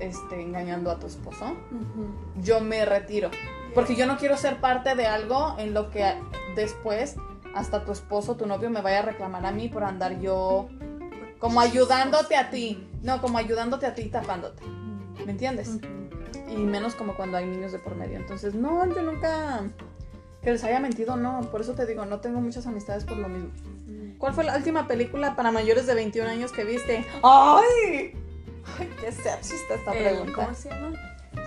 [0.00, 1.56] este, engañando a tu esposo,
[2.40, 3.30] yo me retiro.
[3.74, 6.14] Porque yo no quiero ser parte de algo en lo que
[6.56, 7.16] después
[7.54, 10.68] hasta tu esposo, tu novio me vaya a reclamar a mí por andar yo
[11.38, 12.88] como ayudándote a ti.
[13.02, 14.62] No, como ayudándote a ti y tapándote.
[15.24, 15.78] ¿Me entiendes?
[16.48, 18.18] Y menos como cuando hay niños de por medio.
[18.18, 19.62] Entonces, no, yo nunca
[20.42, 21.42] que les haya mentido, no.
[21.50, 23.50] Por eso te digo, no tengo muchas amistades por lo mismo.
[24.18, 27.06] ¿Cuál fue la última película para mayores de 21 años que viste?
[27.22, 28.12] ¡Ay!
[28.78, 30.32] ¡Ay, qué sexista esta pregunta!
[30.32, 30.92] ¿Cómo se llama?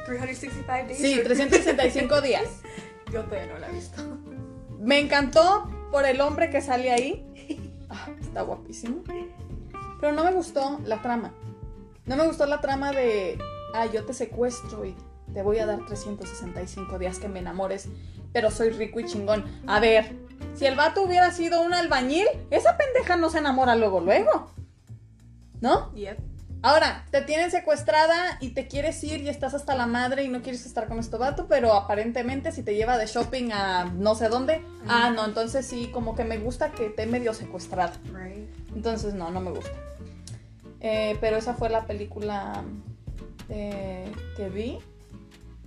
[0.05, 0.97] 365 days.
[0.97, 2.43] Sí, 365 días.
[3.11, 4.01] Yo todavía no la he visto.
[4.79, 7.27] Me encantó por el hombre que sale ahí.
[7.89, 9.03] Ah, está guapísimo.
[10.01, 11.31] Pero no me gustó la trama.
[12.05, 13.37] No me gustó la trama de,
[13.73, 14.95] ah, yo te secuestro y
[15.33, 17.87] te voy a dar 365 días que me enamores,
[18.33, 19.45] pero soy rico y chingón.
[19.67, 20.15] A ver,
[20.55, 24.51] si el vato hubiera sido un albañil, esa pendeja no se enamora luego, luego.
[25.61, 25.93] ¿No?
[25.93, 26.17] Yep.
[26.63, 30.41] Ahora, te tienen secuestrada y te quieres ir y estás hasta la madre y no
[30.41, 34.29] quieres estar con este vato, pero aparentemente si te lleva de shopping a no sé
[34.29, 37.93] dónde, ah, no, entonces sí, como que me gusta que te medio secuestrada.
[38.13, 38.47] Right.
[38.75, 39.71] Entonces no, no me gusta.
[40.81, 42.63] Eh, pero esa fue la película
[43.49, 44.79] eh, que vi.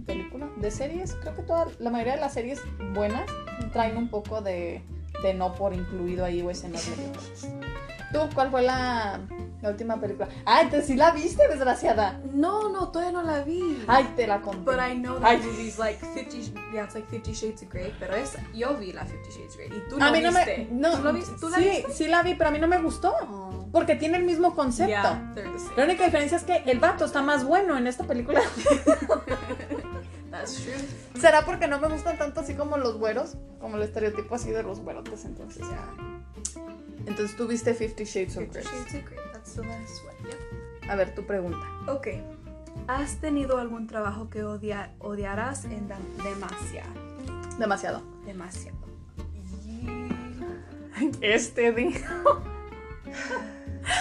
[0.07, 1.15] Película de series.
[1.15, 2.61] Creo que toda, la mayoría de las series
[2.93, 3.31] buenas
[3.73, 4.83] traen un poco de,
[5.23, 7.49] de no por incluido ahí o medio cosas.
[8.13, 9.21] ¿Tú cuál fue la,
[9.65, 10.29] la última película?
[10.47, 12.21] Ah, entonces sí la viste, desgraciada.
[12.33, 13.83] No, no, todavía no la vi.
[13.89, 14.65] Ay, te la conté.
[14.71, 15.39] But I know that Ay.
[15.39, 19.05] movie's like 50, yeah, it's like 50 Shades of Grey, pero es, yo vi la
[19.07, 20.69] 50 Shades of Grey y tú a no mí no viste.
[20.71, 20.81] me.
[20.81, 21.33] No, ¿Tú, lo viste?
[21.41, 21.93] ¿Tú la sí, viste?
[21.93, 23.15] sí la vi, pero a mí no me gustó.
[23.29, 23.67] Oh.
[23.73, 24.91] Porque tiene el mismo concepto.
[24.91, 25.77] Yeah, the same.
[25.77, 28.41] La única diferencia es que el vato está más bueno en esta película.
[30.31, 30.75] That's true.
[31.21, 33.37] ¿Será porque no me gustan tanto así como los güeros?
[33.61, 35.95] Como el estereotipo así de los güerotes, entonces ya.
[37.07, 38.65] Entonces tú viste Fifty Shades of Fifty Grey.
[38.65, 39.19] Shades of Grey.
[40.89, 41.67] A ver, tu pregunta.
[41.89, 42.09] Ok.
[42.89, 46.91] ¿Has tenido algún trabajo que odia- odiarás en demasiado?
[47.59, 48.03] Demasiado.
[48.27, 48.79] Demasiado.
[51.21, 51.95] Este di.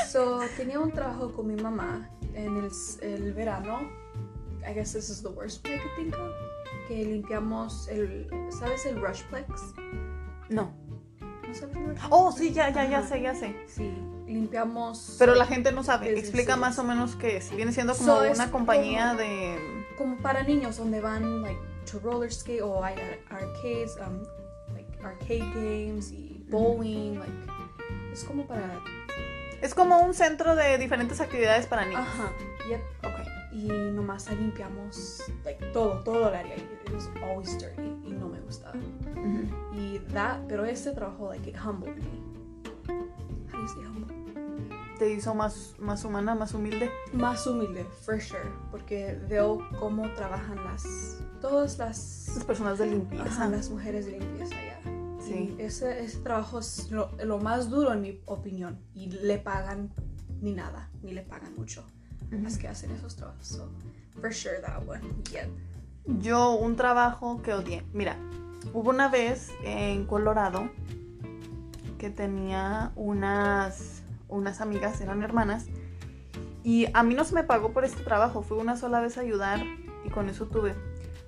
[0.10, 2.58] So, tenía un trabajo con mi mamá en
[3.02, 3.82] el, verano.
[4.68, 6.32] I guess this is the worst way I could think of.
[6.88, 8.28] Que limpiamos el.
[8.50, 9.48] ¿Sabes el Rushplex?
[10.50, 10.72] No.
[12.10, 13.08] Oh, sí, ya, ya, ya Ajá.
[13.08, 13.56] sé, ya sé.
[13.68, 13.92] Sí,
[14.26, 15.16] limpiamos.
[15.20, 16.18] Pero la gente no sabe.
[16.18, 16.60] Explica sí.
[16.60, 17.56] más o menos qué es.
[17.56, 19.84] Viene siendo como So, una compañía como- de.
[19.98, 21.60] Como para niños, donde van like,
[21.92, 24.24] to roller skate o hay ar- arcades, um,
[24.74, 27.20] like arcade games y bowling.
[27.20, 27.32] Like,
[28.12, 28.80] es como para.
[29.62, 32.02] Es como un centro de diferentes actividades para niños.
[32.06, 32.32] Ajá.
[32.70, 32.82] Yep.
[33.06, 33.28] Ok.
[33.54, 36.56] Y nomás limpiamos like, todo, todo el área.
[36.56, 38.74] It was always dirty y no me gustaba.
[38.78, 39.76] Ujú.
[39.76, 42.24] Y that, pero este trabajo, like, it humbled me.
[43.52, 44.14] How do you say humble?
[45.00, 46.90] Te hizo más, más humana, más humilde.
[47.14, 48.40] Más humilde, for sure.
[48.72, 51.20] Porque veo cómo trabajan las.
[51.42, 52.46] Todas Las las.
[52.46, 53.26] personas de limpieza.
[53.26, 54.80] Ajá, las mujeres de limpieza allá.
[55.20, 55.56] Sí.
[55.58, 58.80] Ese, ese trabajo es lo, lo más duro en mi opinión.
[58.94, 59.92] Y le pagan
[60.42, 61.86] ni nada, ni le pagan mucho.
[62.42, 63.46] Las que hacen esos trabajos.
[63.46, 63.70] So,
[64.20, 65.02] for sure that one.
[65.32, 65.50] Yep.
[66.20, 67.84] Yo un trabajo que odié.
[67.94, 68.18] Mira,
[68.74, 70.70] hubo una vez en Colorado
[71.98, 75.68] que tenía unas, unas amigas, eran hermanas,
[76.64, 79.22] y a mí no se me pagó por este trabajo, fui una sola vez a
[79.22, 79.62] ayudar
[80.06, 80.76] y con eso tuve,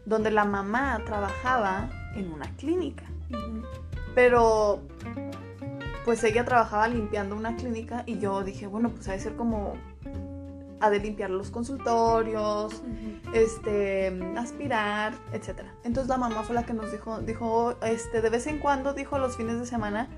[0.05, 3.05] donde la mamá trabajaba en una clínica,
[4.13, 4.81] pero
[6.03, 9.75] pues ella trabajaba limpiando una clínica y yo dije, bueno, pues ha de ser como,
[10.85, 12.81] ha de limpiar los consultorios,
[13.33, 15.73] este, aspirar, etcétera.
[15.83, 19.17] Entonces la mamá fue la que nos dijo, dijo, este, de vez en cuando, dijo,
[19.17, 20.09] los fines de semana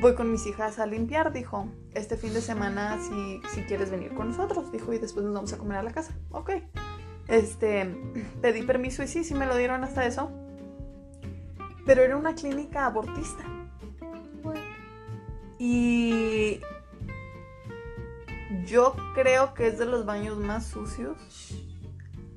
[0.00, 4.14] voy con mis hijas a limpiar, dijo, este fin de semana si, si quieres venir
[4.14, 6.12] con nosotros, dijo, y después nos vamos a comer a la casa.
[6.30, 6.50] Ok.
[7.28, 7.96] Este,
[8.42, 10.30] pedí permiso y sí, sí me lo dieron hasta eso.
[11.86, 13.44] Pero era una clínica abortista.
[15.58, 16.60] Y
[18.66, 21.16] yo creo que es de los baños más sucios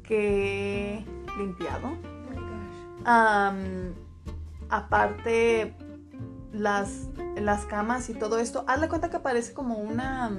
[0.04, 1.06] que he
[1.38, 1.88] limpiado.
[1.88, 3.10] Oh.
[3.10, 3.94] Am,
[4.70, 5.76] aparte,
[6.52, 10.32] las, las camas y todo esto, hazle cuenta que parece como una,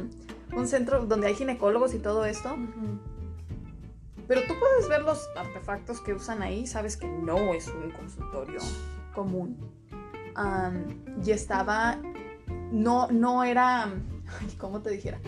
[0.55, 2.57] un centro donde hay ginecólogos y todo esto.
[4.27, 8.61] Pero tú puedes ver los artefactos que usan ahí, sabes que no es un consultorio
[9.15, 9.57] común.
[11.25, 11.99] Y estaba,
[12.73, 13.93] no, no era,
[14.59, 15.19] ¿cómo te dijera?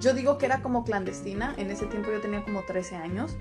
[0.00, 3.36] Yo digo que era como clandestina, en ese tiempo yo tenía como 13 años,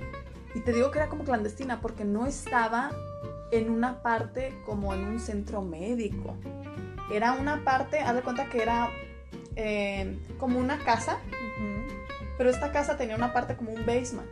[0.53, 2.91] y te digo que era como clandestina porque no estaba
[3.51, 6.35] en una parte como en un centro médico.
[7.11, 8.89] Era una parte, haz de cuenta que era
[9.55, 11.19] eh, como una casa,
[12.37, 14.27] pero esta casa tenía una parte como un basement.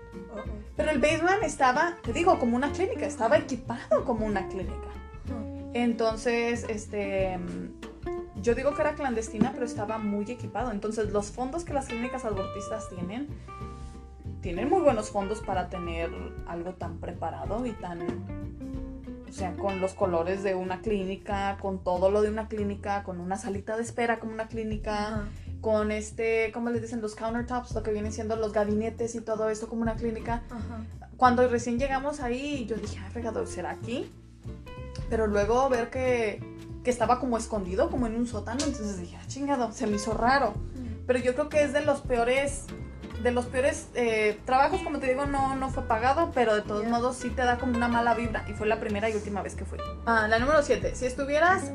[0.75, 4.87] Pero el basement estaba, te digo, como una clínica, estaba equipado como una clínica.
[5.29, 5.71] Huh.
[5.73, 7.37] Entonces, este,
[8.43, 10.71] yo digo que era clandestina, pero estaba muy equipado.
[10.71, 13.27] Entonces, los fondos que las clínicas abortistas tienen,
[14.41, 16.11] tienen muy buenos fondos para tener
[16.45, 18.01] algo tan preparado y tan,
[19.27, 23.21] o sea, con los colores de una clínica, con todo lo de una clínica, con
[23.21, 25.23] una salita de espera como una clínica
[25.61, 27.01] con este, ¿cómo les dicen?
[27.01, 30.43] Los countertops, lo que vienen siendo los gabinetes y todo esto como una clínica.
[30.49, 30.83] Ajá.
[31.15, 34.11] Cuando recién llegamos ahí, yo dije, ah, fregado, ¿será aquí?
[35.09, 36.41] Pero luego ver que,
[36.83, 40.13] que estaba como escondido, como en un sótano, entonces dije, ah, chingado, se me hizo
[40.13, 40.53] raro.
[41.07, 42.65] Pero yo creo que es de los peores,
[43.21, 46.85] de los peores eh, trabajos, como te digo, no, no fue pagado, pero de todos
[46.85, 48.45] modos sí te da como una mala vibra.
[48.49, 49.79] Y fue la primera y última vez que fui.
[50.05, 50.95] Ah, la número 7.
[50.95, 51.71] Si estuvieras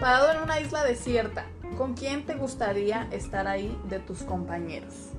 [0.00, 5.10] parado en una isla desierta, ¿con quién te gustaría estar ahí de tus compañeros?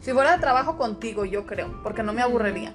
[0.00, 2.74] Si fuera de trabajo contigo, yo creo, porque no me aburriría.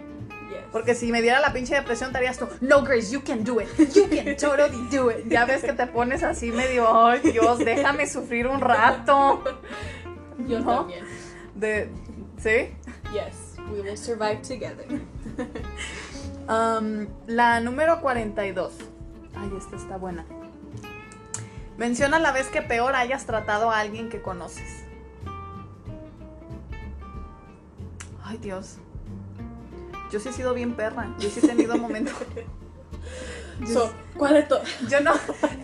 [0.73, 3.61] Porque si me diera la pinche depresión, te harías tú, no, Grace, you can do
[3.61, 3.67] it.
[3.93, 5.29] You can totally do it.
[5.29, 9.43] Ya ves que te pones así medio, ay, Dios, déjame sufrir un rato.
[10.47, 10.79] Yo ¿no?
[10.79, 11.05] también.
[11.53, 11.89] De,
[12.37, 12.73] ¿Sí?
[13.13, 14.85] Yes, we will survive together.
[16.45, 18.73] Um, la número 42.
[19.33, 20.25] Ay, esta está buena.
[21.77, 24.83] Menciona la vez que peor hayas tratado a alguien que conoces.
[28.21, 28.77] Ay, Dios.
[30.13, 31.07] Yo sí he sido bien perra.
[31.17, 32.13] Yo sí he tenido momentos.
[33.67, 34.67] So, ¿cuál de todas?
[34.89, 35.11] Yo no.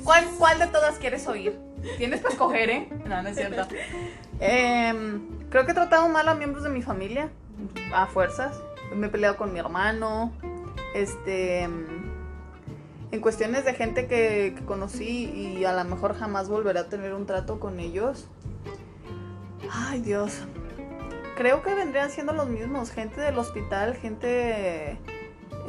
[0.03, 1.59] ¿Cuál, ¿Cuál de todas quieres oír?
[1.97, 2.89] Tienes para escoger, ¿eh?
[3.05, 3.67] No, no es cierto.
[4.39, 7.29] Em, creo que he tratado mal a miembros de mi familia.
[7.91, 8.55] A fuerzas.
[8.95, 10.31] Me he peleado con mi hermano.
[10.93, 11.63] Este.
[11.63, 17.13] En cuestiones de gente que, que conocí y a lo mejor jamás volveré a tener
[17.15, 18.27] un trato con ellos.
[19.71, 20.43] Ay, Dios.
[21.39, 22.91] Creo que vendrían siendo los mismos.
[22.91, 24.99] Gente del hospital, gente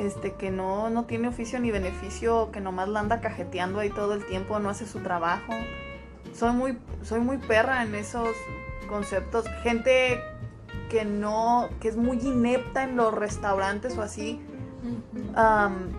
[0.01, 4.15] este, que no, no tiene oficio ni beneficio, que nomás la anda cajeteando ahí todo
[4.15, 5.53] el tiempo, no hace su trabajo.
[6.35, 8.31] Soy muy, soy muy perra en esos
[8.89, 9.47] conceptos.
[9.63, 10.21] Gente
[10.89, 14.41] que no, que es muy inepta en los restaurantes o así.
[15.37, 15.93] am,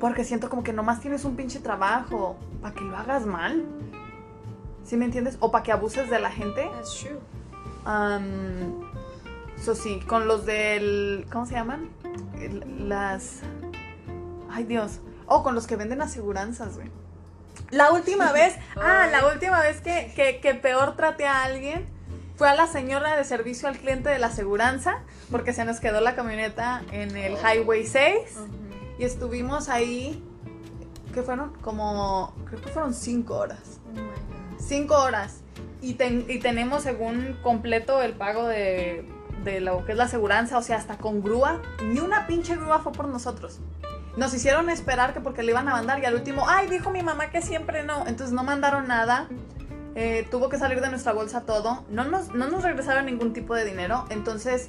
[0.00, 3.64] porque siento como que nomás tienes un pinche trabajo para que lo hagas mal.
[4.82, 5.36] ¿Sí me entiendes?
[5.38, 6.68] O para que abuses de la gente.
[6.74, 7.20] That's true.
[7.86, 8.82] Um,
[9.58, 11.26] eso sí, con los del.
[11.32, 11.88] ¿Cómo se llaman?
[12.40, 13.40] El- Las.
[14.50, 15.00] Ay, Dios.
[15.26, 16.90] Oh, con los que venden aseguranzas, güey.
[17.70, 18.56] La última vez.
[18.76, 21.86] Ah, la última vez que, que, que peor traté a alguien
[22.36, 26.00] fue a la señora de servicio al cliente de la aseguranza, porque se nos quedó
[26.00, 28.14] la camioneta en el Highway 6
[28.98, 30.24] y estuvimos ahí.
[31.14, 31.52] ¿Qué fueron?
[31.60, 32.34] Como.
[32.48, 33.80] Creo que fueron cinco horas.
[33.88, 34.60] Oh my god.
[34.60, 35.40] Cinco horas.
[35.82, 39.04] Y, ten- y tenemos según completo el pago de,
[39.44, 41.60] de lo que es la aseguranza, o sea, hasta con grúa.
[41.84, 43.60] Ni una pinche grúa fue por nosotros.
[44.16, 47.02] Nos hicieron esperar que porque le iban a mandar y al último, ay, dijo mi
[47.02, 48.06] mamá que siempre no.
[48.06, 49.28] Entonces no mandaron nada.
[49.94, 51.84] Eh, tuvo que salir de nuestra bolsa todo.
[51.88, 54.04] No nos, no nos regresaron ningún tipo de dinero.
[54.10, 54.68] Entonces,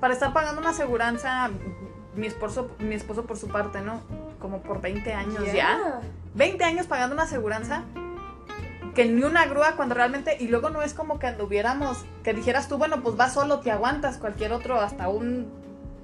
[0.00, 1.50] para estar pagando una aseguranza,
[2.16, 4.02] mi esposo, mi esposo por su parte, ¿no?
[4.40, 5.52] Como por 20 años ya.
[5.52, 6.00] Yeah.
[6.34, 7.84] 20 años pagando una aseguranza
[8.94, 12.68] que ni una grúa cuando realmente y luego no es como que anduviéramos que dijeras
[12.68, 15.50] tú bueno pues vas solo te aguantas cualquier otro hasta un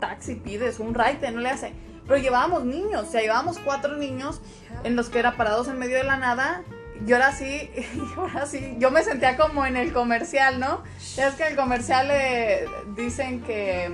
[0.00, 1.72] taxi pides un ride no le hace
[2.06, 4.40] pero llevábamos niños o sea llevábamos cuatro niños
[4.84, 6.62] en los que era parados en medio de la nada
[7.06, 10.82] y ahora sí y ahora sí yo me sentía como en el comercial no
[11.16, 13.90] es que en el comercial eh, dicen que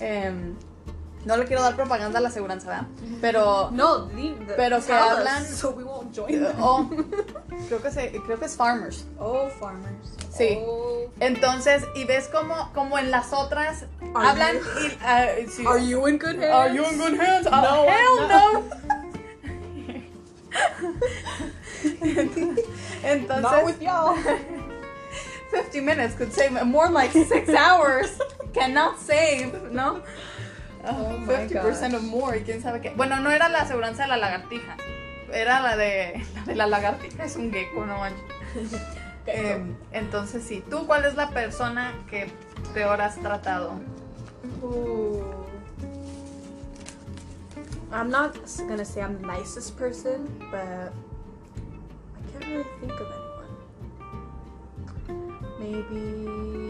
[0.00, 0.56] em,
[1.24, 2.86] no le quiero dar propaganda a la aseguranza ¿verdad?
[3.20, 4.08] pero No,
[4.56, 6.54] Pero que hablan- so we won't join them.
[6.60, 6.88] Oh,
[7.68, 9.04] creo que, se, creo que es Farmers.
[9.18, 10.08] Oh, farmers.
[10.34, 10.58] Sí.
[10.62, 11.10] Oh.
[11.20, 14.98] Entonces, y ves como, como en las otras Are hablan you- y...
[15.04, 15.66] ah, sí.
[15.66, 16.54] Are you in good hands?
[16.54, 17.46] Are you in good hands?
[17.46, 18.64] Oh, No, hell no.
[23.02, 24.16] Entonces, Not with y'all.
[25.50, 28.18] 50 minutes could save more like 6 hours.
[28.54, 30.02] Cannot save, ¿no?
[30.84, 32.90] Oh my 50% of more y quién sabe qué.
[32.90, 34.76] Bueno, no era la aseguranza de la lagartija.
[35.32, 37.24] Era la de la, de la lagartija.
[37.24, 38.80] Es un gecko, no manches.
[39.26, 42.28] Em, entonces sí, ¿tú cuál es la persona que
[42.74, 43.74] peor has tratado?
[44.62, 45.22] Ooh.
[47.92, 48.34] I'm not
[48.68, 50.92] gonna say I'm the nicest person, but
[52.16, 53.06] I can't really think of
[55.08, 55.40] anyone.
[55.58, 56.69] Maybe.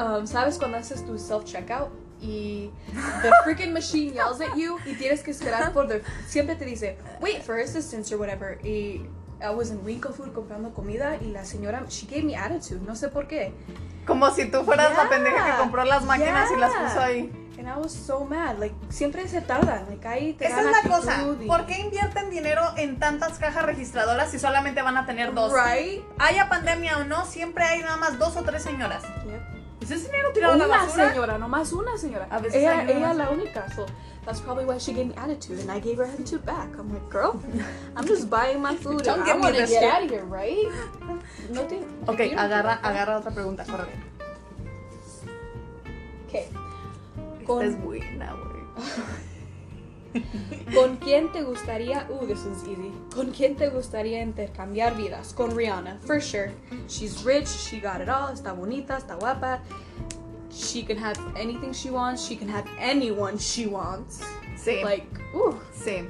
[0.00, 1.90] Um, ¿Sabes cuando haces tu self-checkout?
[2.22, 2.70] Y
[3.22, 6.02] the freaking machine yells at you y tienes que esperar por the...
[6.26, 8.58] Siempre te dice, wait for assistance or whatever.
[8.64, 9.06] Y
[9.42, 12.94] I was in Winkle Food comprando comida y la señora, she gave me attitude, no
[12.94, 13.52] sé por qué.
[14.06, 16.86] Como si tú fueras la Yeah, pendeja que compró las máquinas y las yeah.
[16.88, 17.32] puso ahí.
[17.58, 18.58] And I was so mad.
[18.58, 19.84] Like, siempre se tardan.
[19.90, 21.22] Like, ahí te Esa es la cosa.
[21.42, 25.52] y- ¿Por qué invierten dinero en tantas cajas registradoras si solamente van a tener dos?
[25.52, 26.02] Right?
[26.18, 29.02] Haya pandemia o no, siempre hay nada más dos o tres señoras.
[29.26, 29.59] Yep.
[29.80, 31.08] ¿Es ese dinero tirado a la Una basura?
[31.10, 32.26] señora, nomás una señora.
[32.30, 33.66] A veces ella, hay una ella la única.
[33.74, 33.86] So
[34.26, 36.68] that's probably why she gave me attitude, and I gave her attitude back.
[36.78, 37.40] I'm like, girl,
[37.96, 39.02] I'm just buying my food.
[39.02, 39.92] Don't and give I me this get shit.
[39.92, 40.68] out of here, right?
[41.50, 41.78] No te.
[42.06, 43.92] Ok, agarra, agarra otra pregunta, córrele.
[46.28, 46.46] Okay.
[47.40, 48.62] Esta Con, es buena, güey.
[50.74, 52.06] ¿Con quién te gustaría?
[52.10, 52.92] Uh, this is easy.
[53.14, 55.32] ¿Con quién te gustaría intercambiar vidas?
[55.34, 56.52] Con Rihanna, for sure.
[56.88, 59.60] She's rich, she got it all, está bonita, está guapa.
[60.52, 64.20] She can have anything she wants, she can have anyone she wants.
[64.56, 66.06] Sí, Like, uh, sí.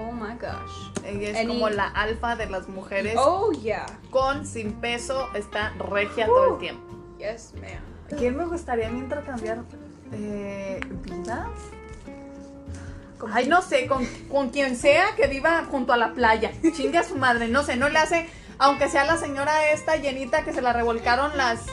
[0.00, 0.90] oh my gosh.
[1.04, 3.14] Ella es Any- como la alfa de las mujeres.
[3.16, 3.86] Oh yeah.
[4.10, 6.82] Con, sin peso, está regia todo el tiempo.
[7.18, 8.18] Yes, ma'am.
[8.18, 9.62] ¿Quién me gustaría intercambiar
[10.12, 11.48] eh, vidas?
[13.32, 16.52] Ay, no sé, con, con quien sea que viva junto a la playa.
[16.76, 20.44] Chingue a su madre, no sé, no le hace, aunque sea la señora esta llenita
[20.44, 21.66] que se la revolcaron las,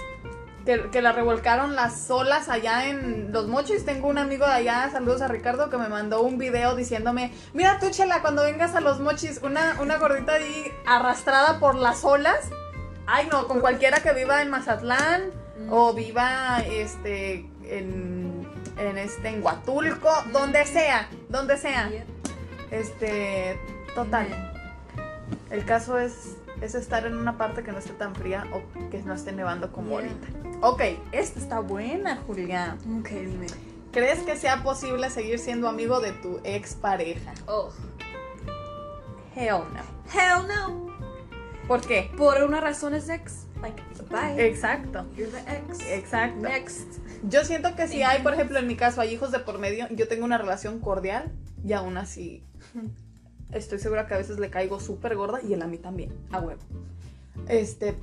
[0.65, 3.85] que, la revolcaron las olas allá en Los Mochis.
[3.85, 7.79] Tengo un amigo de allá, saludos a Ricardo, que me mandó un video diciéndome, mira
[7.79, 12.49] tú, Chela, cuando vengas a Los Mochis, una, una gordita ahí arrastrada por las olas.
[13.07, 15.31] Ay, no, con cualquiera que viva en Mazatlán
[15.69, 18.40] o viva este en,
[18.77, 21.89] en este en Huatulco, donde sea, donde sea.
[22.71, 23.59] Este,
[23.95, 24.27] total.
[25.49, 29.01] El caso es es estar en una parte que no esté tan fría o que
[29.01, 30.11] no esté nevando como Yeah.
[30.11, 30.27] ahorita.
[30.61, 32.77] Ok, esta está buena, Julián.
[32.99, 33.47] Ok, dime.
[33.91, 37.33] ¿Crees que sea posible seguir siendo amigo de tu expareja?
[37.47, 37.71] Oh.
[39.35, 39.81] Hell no.
[40.13, 40.91] Hell no.
[41.67, 42.11] ¿Por qué?
[42.15, 43.47] Por una razón es ex.
[43.61, 44.45] Like, bye.
[44.45, 45.05] Exacto.
[45.15, 45.81] You're the ex.
[45.87, 46.41] Exacto.
[46.41, 46.99] Next.
[47.23, 49.87] Yo siento que si hay, por ejemplo, en mi caso, hay hijos de por medio,
[49.91, 51.31] yo tengo una relación cordial
[51.63, 52.43] y aún así
[53.51, 56.39] estoy segura que a veces le caigo súper gorda y él a mí también, a
[56.39, 56.61] huevo.
[57.47, 57.95] Este,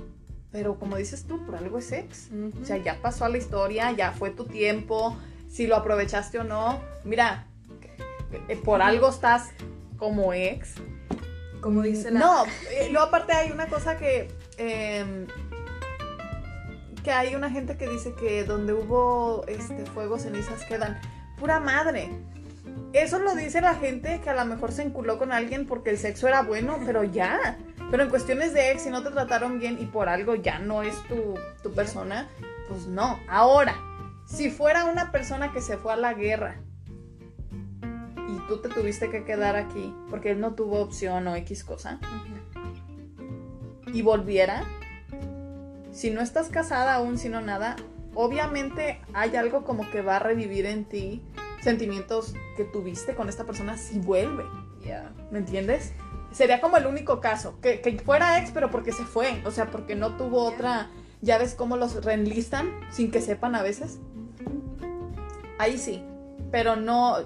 [0.53, 2.29] pero como dices tú, por algo es ex.
[2.61, 5.17] O sea, ya pasó a la historia, ya fue tu tiempo,
[5.51, 6.81] si lo aprovechaste o no.
[7.05, 7.47] Mira,
[8.49, 9.51] eh, por algo estás
[9.97, 10.75] como ex.
[11.61, 12.21] Como dice la.
[12.21, 14.29] No, eh, luego aparte hay una cosa que.
[14.57, 15.27] em,
[17.09, 21.01] que hay una gente que dice que donde hubo este fuego, cenizas quedan.
[21.39, 22.11] Pura madre.
[22.93, 25.97] Eso lo dice la gente que a lo mejor se enculó con alguien porque el
[25.97, 27.57] sexo era bueno, pero ya.
[27.91, 30.83] Pero en cuestiones de ex, si no te trataron bien y por algo ya no
[30.83, 32.29] es tu, tu persona,
[32.69, 33.19] pues no.
[33.27, 33.75] Ahora,
[34.27, 36.61] si fuera una persona que se fue a la guerra
[37.81, 42.01] y tú te tuviste que quedar aquí porque él no tuvo opción o X cosa
[43.87, 44.63] y volviera,
[45.99, 47.75] si no estás casada aún, sino nada,
[48.15, 51.25] obviamente hay algo como que va a revivir en ti
[51.61, 54.45] sentimientos que tuviste con esta persona si vuelve.
[54.85, 55.13] Yeah.
[55.33, 55.93] ¿Me entiendes?
[56.31, 59.73] Sería como el único caso, que, que fuera ex, pero porque se fue, o sea,
[59.73, 60.89] porque no tuvo otra,
[61.21, 63.99] ya ves cómo los reenlistan sin que sepan a veces.
[65.59, 66.05] Ahí sí,
[66.53, 67.17] pero no,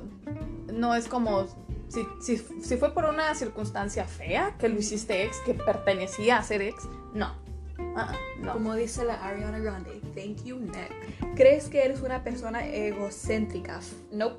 [0.73, 1.47] no es como,
[1.89, 6.43] si, si, si fue por una circunstancia fea, que lo hiciste ex, que pertenecía a
[6.43, 7.52] ser ex, no.
[7.97, 8.53] Ah, no.
[8.55, 10.93] Como dice la Ariana Grande, thank you, next.
[11.37, 13.81] ¿Crees que eres una persona egocéntrica?
[14.11, 14.39] Nope,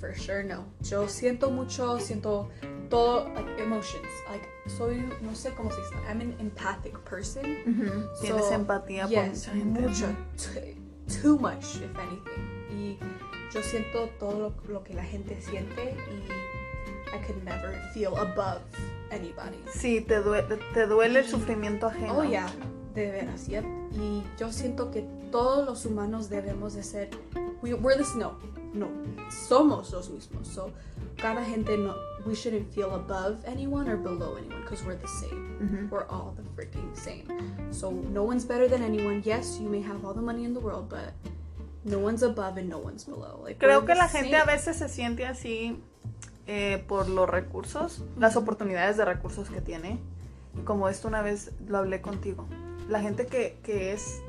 [0.00, 0.64] for sure no.
[0.82, 2.48] Yo siento mucho, siento
[2.90, 4.06] todo, like, emotions.
[4.30, 4.46] Like,
[4.76, 7.42] soy, no sé cómo se dice, I'm an empathic person.
[8.20, 9.80] Tienes So, empatía por yes, mucha gente.
[9.80, 10.06] mucho,
[10.36, 10.76] t-
[11.22, 12.68] too much, if anything.
[12.70, 12.98] Y
[13.54, 16.32] yo siento todo lo, lo que la gente siente y
[17.14, 18.60] I could never feel above
[19.12, 19.58] anybody.
[19.72, 22.18] Sí, te duele, te duele el sufrimiento ajeno.
[22.18, 22.48] Oh, yeah,
[22.94, 23.64] de veras, yep.
[23.92, 27.10] Y yo siento que todos los humanos debemos de ser,
[27.62, 28.34] we, we're this, no,
[28.74, 28.88] no,
[29.30, 30.46] somos los mismos.
[30.48, 30.70] So,
[31.16, 31.94] cada gente no,
[32.26, 35.56] we shouldn't feel above anyone or below anyone because we're the same.
[35.60, 35.90] Ujú.
[35.90, 37.24] We're all the freaking same.
[37.70, 39.22] So, no one's better than anyone.
[39.24, 41.12] Yes, you may have all the money in the world, but
[41.84, 43.40] no one's above and no one's below.
[43.42, 44.46] Like, Creo que the la gente a same.
[44.46, 45.76] veces se siente así
[46.46, 49.98] eh, por los recursos, las oportunidades de recursos que tiene.
[50.64, 52.46] Como esto una vez lo hablé contigo.
[52.88, 54.20] La gente que, que es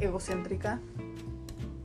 [0.00, 0.80] egocéntrica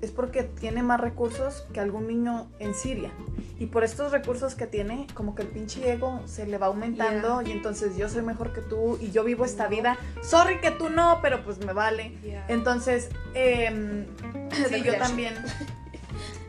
[0.01, 3.11] es porque tiene más recursos que algún niño en Siria.
[3.57, 7.41] Y por estos recursos que tiene, como que el pinche ego se le va aumentando
[7.41, 9.69] y entonces yo soy mejor que tú y yo vivo esta No.
[9.69, 9.97] vida.
[10.21, 12.11] Sorry que tú no, pero pues me vale.
[12.21, 12.45] Yeah.
[12.49, 14.05] Entonces, em,
[14.69, 15.33] sí, yo también,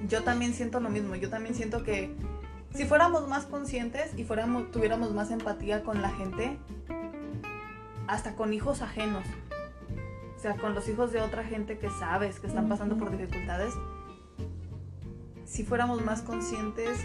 [0.09, 1.15] yo también siento lo mismo.
[1.15, 2.13] Yo también siento que
[2.77, 6.59] si fuéramos más conscientes y fuéramos, tuviéramos más empatía con la gente,
[8.07, 9.25] hasta con hijos ajenos,
[10.37, 13.73] o sea, con los hijos de otra gente que sabes que están pasando por dificultades,
[15.45, 16.99] si fuéramos más conscientes,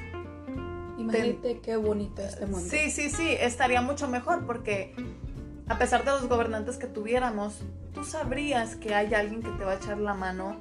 [0.97, 2.67] Imagínate qué bonito este mundo.
[2.69, 4.93] Sí, sí, sí, estaría mucho mejor porque
[5.67, 7.63] a pesar de los gobernantes que tuviéramos,
[7.93, 10.57] tú sabrías que hay alguien que te va a echar la mano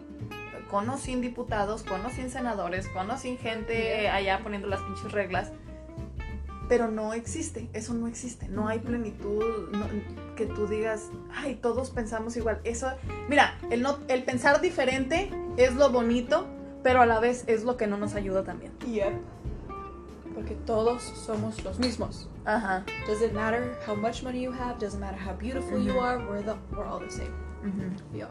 [0.71, 4.81] con o sin diputados, con o sin senadores, con o sin gente allá poniendo las
[4.83, 5.53] pinches reglas.
[6.69, 11.91] Pero no existe, eso no existe, no hay plenitud, no- que tú digas, ay, todos
[11.91, 12.61] pensamos igual.
[12.65, 12.91] Eso,
[13.29, 16.47] mira, el, no, el pensar diferente es lo bonito,
[16.85, 18.73] pero a la vez es lo que no nos ayuda también.
[18.87, 19.13] Yep.
[20.35, 22.29] Porque todos somos los mismos.
[22.45, 22.85] Ajá.
[23.09, 26.03] Doesn't matter how much money you have, doesn't matter how beautiful you Mhm.
[26.03, 27.33] are, we're, the, we're all the same.
[28.15, 28.31] We are.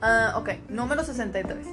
[0.00, 1.66] Ah, ok, número 63.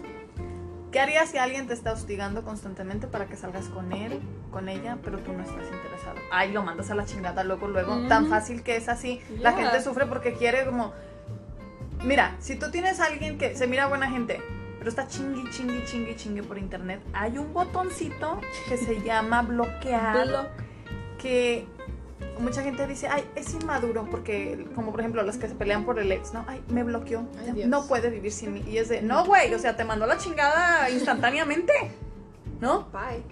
[0.91, 4.19] ¿Qué harías si alguien te está hostigando constantemente para que salgas con él,
[4.51, 6.17] con ella, pero tú no estás interesado?
[6.31, 8.07] Ay, lo mandas a la chingada luego, luego.
[8.07, 9.21] Tan fácil que es así.
[9.39, 10.93] La gente sufre porque quiere como...
[12.03, 14.41] Mira, si tú tienes a alguien que se mira buena gente,
[14.77, 20.51] pero está chingui, chingui, chingui, chingui por internet, hay un botoncito que se llama bloquear
[21.17, 21.67] que
[22.39, 25.99] mucha gente dice, ay, es inmaduro, porque como por ejemplo los que se pelean por
[25.99, 26.43] el ex, ¿no?
[26.47, 28.63] Ay, me bloqueó, Ay, no puede vivir sin mí.
[28.67, 31.73] Y es de, no, güey, o sea, te mandó la chingada instantáneamente,
[32.61, 32.87] ¿no?
[32.91, 33.23] Bye.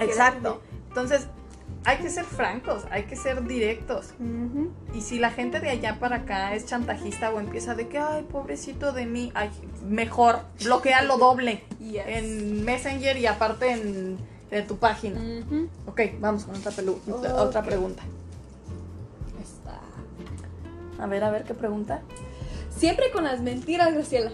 [0.00, 0.60] Exacto.
[0.88, 1.26] Entonces,
[1.84, 4.10] hay que ser francos, hay que ser directos.
[4.94, 8.24] Y si la gente de allá para acá es chantajista o empieza de que, ay,
[8.30, 9.50] pobrecito de mí, ay,
[9.86, 12.02] mejor, bloquealo doble Yes.
[12.06, 14.18] en Messenger y aparte en,
[14.50, 15.20] en tu página.
[15.86, 16.98] Ok, vamos con otra, pelu-
[17.34, 18.02] otra pregunta.
[20.98, 22.02] A ver, a ver, ¿qué pregunta?
[22.70, 24.30] Siempre con las mentiras, Graciela.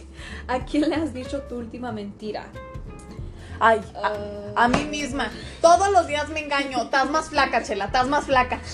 [0.48, 2.46] ¿A quién le has dicho tu última mentira?
[3.60, 5.30] Ay, a, a mí misma.
[5.60, 6.82] Todos los días me engaño.
[6.82, 8.60] Estás más flaca, Chela, estás más flaca.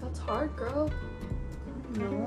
[0.00, 0.90] That's hard, girl.
[1.98, 2.26] No.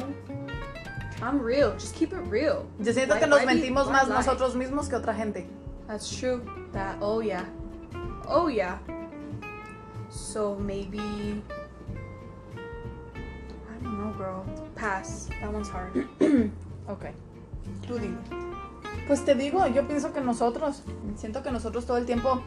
[1.22, 1.74] I'm real.
[1.74, 2.66] Just keep it real.
[2.80, 5.48] Yo siento que nos mentimos más nosotros mismos que otra gente.
[5.88, 6.44] That's true.
[6.74, 6.98] That.
[7.02, 7.46] Oh yeah.
[8.28, 8.80] Oh yeah.
[10.10, 11.42] So maybe.
[13.98, 14.46] Don't know, girl.
[14.76, 15.30] Pass.
[15.42, 16.08] That one's hard.
[16.88, 17.08] Ok.
[17.86, 18.16] Tú dime.
[19.08, 20.84] Pues te digo, yo pienso que nosotros,
[21.18, 22.42] siento que nosotros todo el tiempo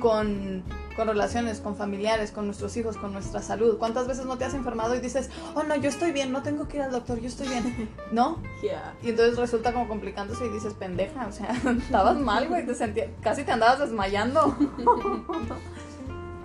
[0.00, 0.64] con,
[0.96, 4.54] con relaciones, con familiares, con nuestros hijos, con nuestra salud, ¿cuántas veces no te has
[4.54, 7.28] enfermado y dices, oh no, yo estoy bien, no tengo que ir al doctor, yo
[7.28, 7.88] estoy bien?
[8.10, 8.42] ¿No?
[8.62, 8.94] Yeah.
[9.00, 13.08] Y entonces resulta como complicándose y dices, pendeja, o sea, estabas mal, güey, te sentía,
[13.20, 14.46] casi te andabas desmayando.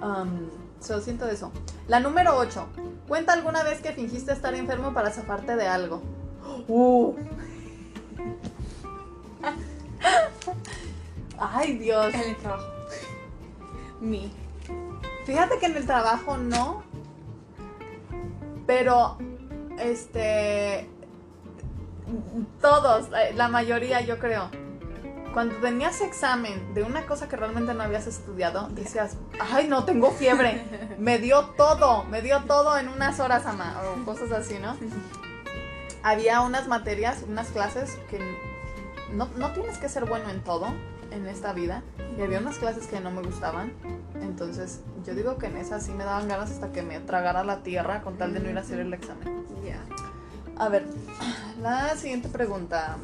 [0.04, 1.52] um, so, siento eso.
[1.88, 2.68] La número 8.
[3.08, 6.02] Cuenta alguna vez que fingiste estar enfermo para zafarte de algo.
[6.68, 7.16] Uh.
[11.40, 12.14] Ay, Dios.
[12.14, 12.66] En el trabajo.
[14.02, 14.30] Me.
[15.26, 16.84] Fíjate que en el trabajo no.
[18.66, 19.18] Pero,
[19.80, 20.90] este.
[22.62, 24.50] Todos, la mayoría yo creo.
[25.38, 30.10] Cuando tenías examen de una cosa que realmente no habías estudiado, decías, ay, no, tengo
[30.10, 30.66] fiebre.
[30.98, 34.76] Me dio todo, me dio todo en unas horas, ama, o cosas así, ¿no?
[36.02, 38.20] Había unas materias, unas clases que
[39.14, 40.74] no, no tienes que ser bueno en todo
[41.12, 41.84] en esta vida.
[42.18, 43.74] Y había unas clases que no me gustaban.
[44.20, 47.62] Entonces, yo digo que en esas sí me daban ganas hasta que me tragara la
[47.62, 49.46] tierra con tal de no ir a hacer el examen.
[49.64, 49.86] Yeah.
[50.58, 50.88] A ver,
[51.62, 52.98] la siguiente pregunta.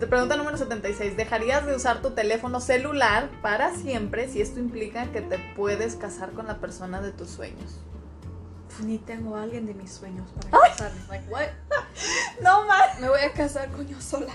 [0.00, 1.16] Pregunta número 76.
[1.16, 6.32] ¿Dejarías de usar tu teléfono celular para siempre si esto implica que te puedes casar
[6.32, 7.78] con la persona de tus sueños?
[8.84, 11.00] Ni tengo a alguien de mis sueños para casarme.
[11.08, 11.48] Like, what?
[12.42, 12.98] No más.
[13.00, 14.32] Me voy a casar con yo sola.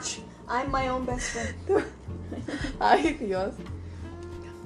[0.48, 1.84] I'm my own best friend.
[2.80, 3.54] Ay, Dios.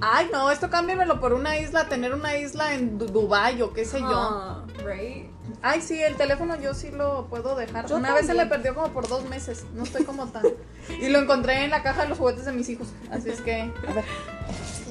[0.01, 3.85] Ay, no, esto cámbiamelo por una isla, tener una isla en Du- Dubái o qué
[3.85, 4.07] sé yo.
[4.13, 5.31] Ah, right?
[5.63, 7.87] Ay, sí, el teléfono yo sí lo puedo dejar.
[7.87, 8.63] Yo Una vez se le también.
[8.63, 9.65] perdió como por dos meses.
[9.75, 10.43] No estoy como tan.
[11.01, 12.89] Y lo encontré en la caja de los juguetes de mis hijos.
[13.11, 14.05] Así es que, a ver,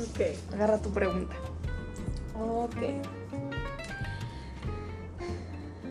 [0.09, 0.53] Ok.
[0.53, 1.35] agarra tu pregunta.
[2.39, 2.75] Ok.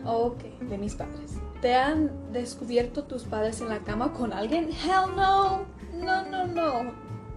[0.05, 1.31] Ok, de mis padres.
[1.61, 4.69] ¿Te han descubierto tus padres en la cama con alguien?
[4.69, 5.65] Hell no.
[5.93, 6.91] No, no, no.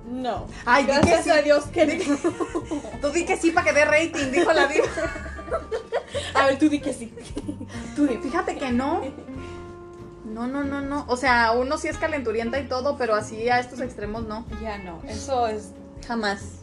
[0.08, 0.46] No.
[0.64, 1.30] Ay, di que Gracias sí.
[1.30, 2.16] a Dios que Di no.
[3.00, 4.86] Tú di que sí para que dé rating, dijo la diva.
[6.34, 7.14] A ver, tú di que sí.
[7.94, 8.16] Tú di.
[8.18, 9.02] Fíjate que no.
[10.24, 11.04] No, no, no, no.
[11.08, 14.44] O sea, uno sí es calenturienta y todo, pero así a estos extremos no.
[14.62, 15.00] Ya no.
[15.06, 15.72] Eso es.
[16.06, 16.60] Jamás.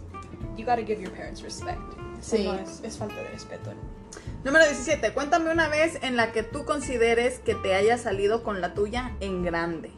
[0.57, 1.79] You gotta give your parents respect.
[2.19, 2.43] Eso Sí.
[2.45, 3.73] no es, es falta de respeto.
[4.43, 5.13] Número 17.
[5.13, 9.11] Cuéntame una vez en la que tú consideres que te haya salido con la tuya
[9.21, 9.91] en grande.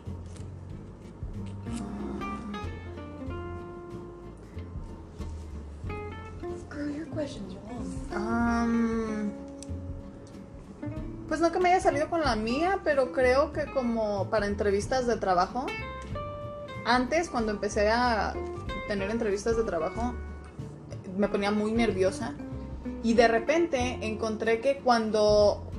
[6.70, 7.55] Girl, your questions
[8.16, 9.30] Am,
[11.28, 15.05] pues no que me haya salido con la mía, pero creo que como para entrevistas
[15.05, 15.66] de trabajo.
[16.86, 18.34] Antes, cuando empecé a
[18.88, 20.13] tener entrevistas de trabajo,
[21.18, 22.36] me ponía muy nerviosa.
[23.03, 25.70] Y de repente encontré que cuando.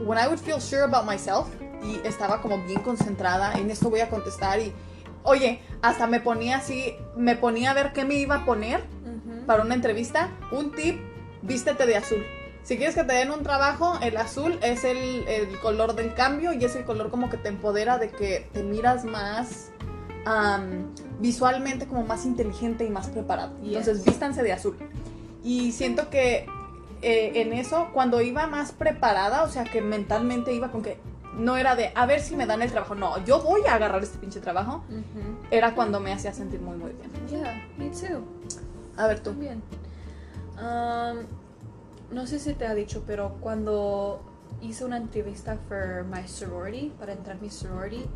[0.00, 1.48] When I would feel sure about myself
[1.82, 4.72] y estaba como bien concentrada en esto voy a contestar y.
[5.22, 8.95] Oye, hasta me ponía así, me ponía a ver qué me iba a poner
[9.46, 11.00] para una entrevista, un tip,
[11.42, 12.24] vístete de azul.
[12.62, 16.52] Si quieres que te den un trabajo, el azul es el, el color del cambio
[16.52, 19.70] y es el color como que te empodera de que te miras más
[21.20, 23.56] visualmente como más inteligente y más preparado.
[23.60, 23.76] Yes.
[23.76, 24.76] Entonces vístanse de azul.
[25.44, 26.46] Y siento que
[27.02, 30.98] eh, en eso, cuando iba más preparada, o sea que mentalmente iba con que
[31.36, 34.02] no era de a ver si me dan el trabajo, no, yo voy a agarrar
[34.02, 34.82] este pinche trabajo,
[35.50, 37.10] era cuando me hacía sentir muy muy bien.
[37.28, 38.24] Yeah, me too.
[38.96, 39.30] A ver tú.
[39.30, 39.62] También.
[40.58, 41.26] Um,
[42.14, 44.20] no sé si te ha dicho, pero cuando
[44.62, 48.06] hice una entrevista for my sorority, para entrar a mi sorority,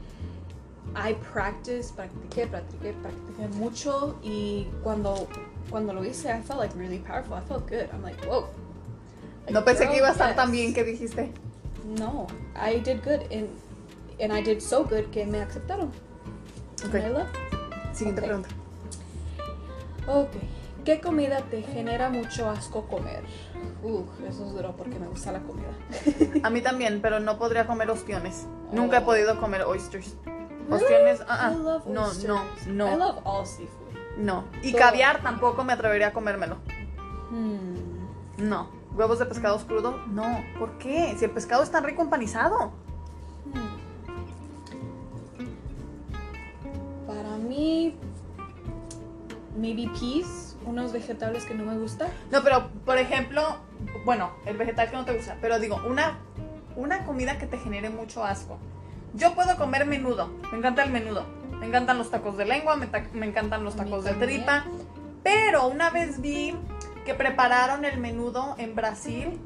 [0.96, 5.28] I practiced, practiqué, practiqué, practiqué mucho y cuando,
[5.70, 7.36] cuando lo hice, I felt like really powerful.
[7.36, 7.88] I felt good.
[7.92, 8.48] I'm like, whoa.
[9.44, 10.36] Like, No pensé que iba a estar yes.
[10.36, 11.30] tan bien que dijiste.
[11.98, 12.26] No,
[12.56, 13.48] I did good and,
[14.20, 15.90] and I did so good que me aceptaron.
[16.86, 16.94] Ok.
[16.94, 17.28] And I love
[17.92, 18.26] Siguiente Ok.
[18.26, 18.48] pregunta.
[20.08, 20.30] Ok.
[20.90, 23.22] ¿Qué comida te genera mucho asco comer?
[23.80, 25.68] Uf, eso es duro porque me gusta la comida.
[26.42, 28.48] A mí también, pero no podría comer ostiones.
[28.72, 29.04] Nunca he Oh.
[29.04, 30.16] podido comer oysters.
[30.68, 31.52] Ostiones, ah, ah.
[31.52, 32.26] I love no, oysters.
[32.26, 32.96] no, I no.
[32.96, 33.94] love all seafood.
[34.16, 34.46] No.
[34.64, 34.80] Y Todo.
[34.80, 36.56] caviar tampoco me atrevería a comérmelo.
[37.30, 38.48] Hmm.
[38.48, 38.68] No.
[38.96, 39.96] ¿Huevos de pescado crudo?
[40.08, 40.42] No.
[40.58, 41.14] ¿Por qué?
[41.16, 42.72] Si el pescado es tan rico empanizado.
[43.54, 43.76] Hmm.
[47.06, 47.94] Para mí,
[49.56, 52.08] maybe peas, unos vegetales que no me gustan.
[52.30, 53.42] No, pero por ejemplo,
[54.04, 56.18] bueno, el vegetal que no te gusta, pero digo, una,
[56.76, 58.58] una comida que te genere mucho asco.
[59.14, 61.24] Yo puedo comer menudo, me encanta el menudo,
[61.58, 64.64] me encantan los tacos de lengua, me, ta- me encantan los tacos de tripa,
[65.24, 66.54] pero una vez vi
[67.04, 69.40] que prepararon el menudo en Brasil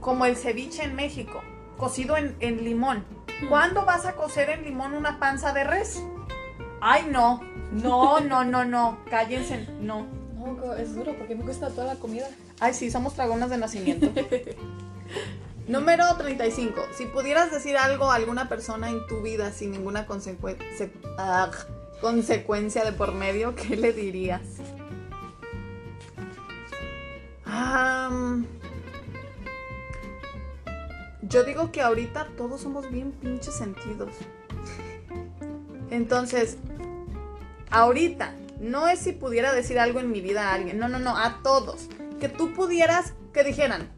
[0.00, 1.42] como el ceviche en México,
[1.76, 3.04] cocido en, en limón.
[3.48, 6.02] ¿Cuándo vas a cocer en limón una panza de res?
[6.80, 7.40] Ay, no,
[7.72, 10.06] no, no, no, no, cállense, no.
[10.38, 12.28] No, es duro porque me gusta toda la comida.
[12.60, 14.08] Ay, sí, somos dragonas de nacimiento.
[15.68, 16.80] Número 35.
[16.96, 21.50] Si pudieras decir algo a alguna persona en tu vida sin ninguna consecue- se- ah,
[22.00, 24.40] consecuencia de por medio, ¿qué le dirías?
[31.22, 34.10] Yo digo que ahorita todos somos bien pinches sentidos.
[35.90, 36.58] Entonces,
[37.70, 41.16] ahorita, no es si pudiera decir algo en mi vida a alguien, no, no, no,
[41.16, 41.88] a todos.
[42.20, 43.88] Que tú pudieras, que dijeran,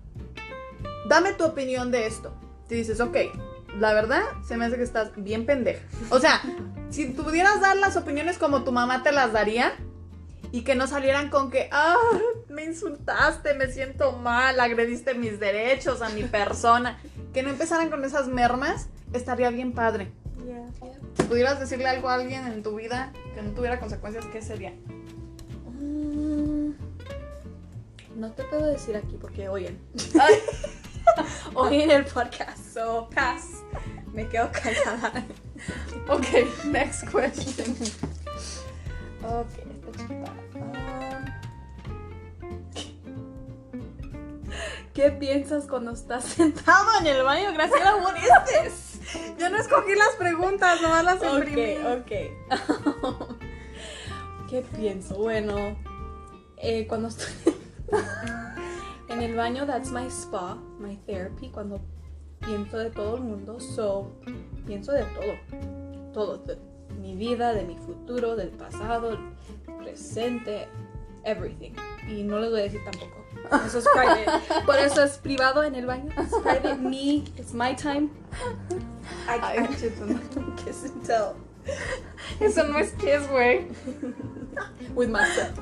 [1.08, 2.34] dame tu opinión de esto.
[2.68, 3.16] Te dices, ok,
[3.78, 5.80] la verdad se me hace que estás bien pendeja.
[6.10, 6.40] O sea,
[6.90, 9.72] si pudieras dar las opiniones como tu mamá te las daría
[10.52, 11.96] y que no salieran con que, ah,
[12.48, 16.98] me insultaste, me siento mal, agrediste mis derechos a mi persona.
[17.32, 20.12] Que no empezaran con esas mermas, estaría bien padre.
[21.16, 24.72] Si pudieras decirle algo a alguien en tu vida que no tuviera consecuencias, ¿qué sería?
[25.80, 26.70] Mm,
[28.16, 29.78] No te puedo decir aquí porque oyen.
[31.54, 33.62] Oyen el podcast, so pass.
[34.12, 35.24] Me quedo callada.
[36.08, 36.26] ok,
[36.66, 37.74] next question.
[39.24, 40.32] Ok, esta chiquita.
[40.54, 41.24] Ah.
[44.94, 47.52] ¿Qué piensas cuando estás sentado en el baño?
[47.54, 48.30] Graciela, what is
[48.62, 48.89] this?
[49.38, 51.76] Yo no escogí las preguntas, nomás las imprimí.
[51.78, 52.12] Ok,
[53.02, 53.36] ok.
[54.50, 55.16] ¿Qué pienso?
[55.16, 55.76] Bueno,
[56.56, 57.32] eh, cuando estoy
[59.08, 61.80] en el baño, that's my spa, my therapy, cuando
[62.40, 64.12] pienso de todo el mundo, so
[64.66, 66.58] pienso de todo, todo, de
[67.00, 69.18] mi vida, de mi futuro, del pasado,
[69.78, 70.68] presente,
[71.24, 71.72] everything.
[72.08, 73.24] Y no les voy a decir tampoco.
[73.66, 74.26] Eso es private.
[74.66, 76.10] Por eso es privado en el baño.
[76.18, 78.10] It's private, me, it's my time.
[79.26, 80.56] Ay, no.
[80.56, 81.34] kiss and tell
[82.40, 83.66] Eso no es kiss, güey.
[84.94, 85.58] with myself.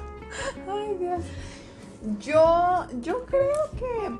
[0.69, 1.25] Ay, Dios.
[2.21, 4.19] Yo, yo creo que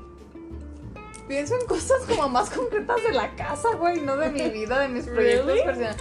[1.27, 4.89] pienso en cosas como más concretas de la casa, güey, no de mi vida, de
[4.89, 5.63] mis proyectos Really?
[5.63, 5.97] personales.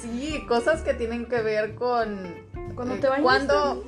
[0.00, 2.34] Sí, cosas que tienen que ver con
[2.74, 3.84] Cuando eh, te bañas Cuando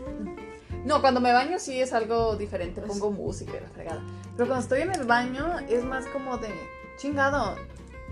[0.85, 4.03] no, cuando me baño sí es algo diferente, pongo música y la fregada.
[4.37, 6.49] Pero cuando estoy en el baño es más como de
[6.97, 7.57] chingado,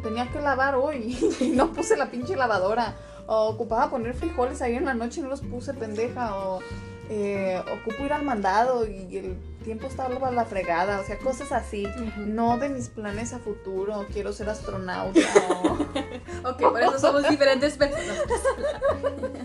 [0.02, 2.94] tenía que lavar hoy y no puse la pinche lavadora.
[3.26, 6.34] O ocupaba poner frijoles ahí en la noche y no los puse, pendeja.
[6.36, 6.60] O
[7.10, 10.98] eh, ocupo ir al mandado y el tiempo está a la fregada.
[11.00, 11.86] O sea, cosas así.
[12.16, 14.06] No de mis planes a futuro.
[14.12, 15.20] Quiero ser astronauta.
[15.62, 18.16] o- Ok, por eso somos diferentes personas.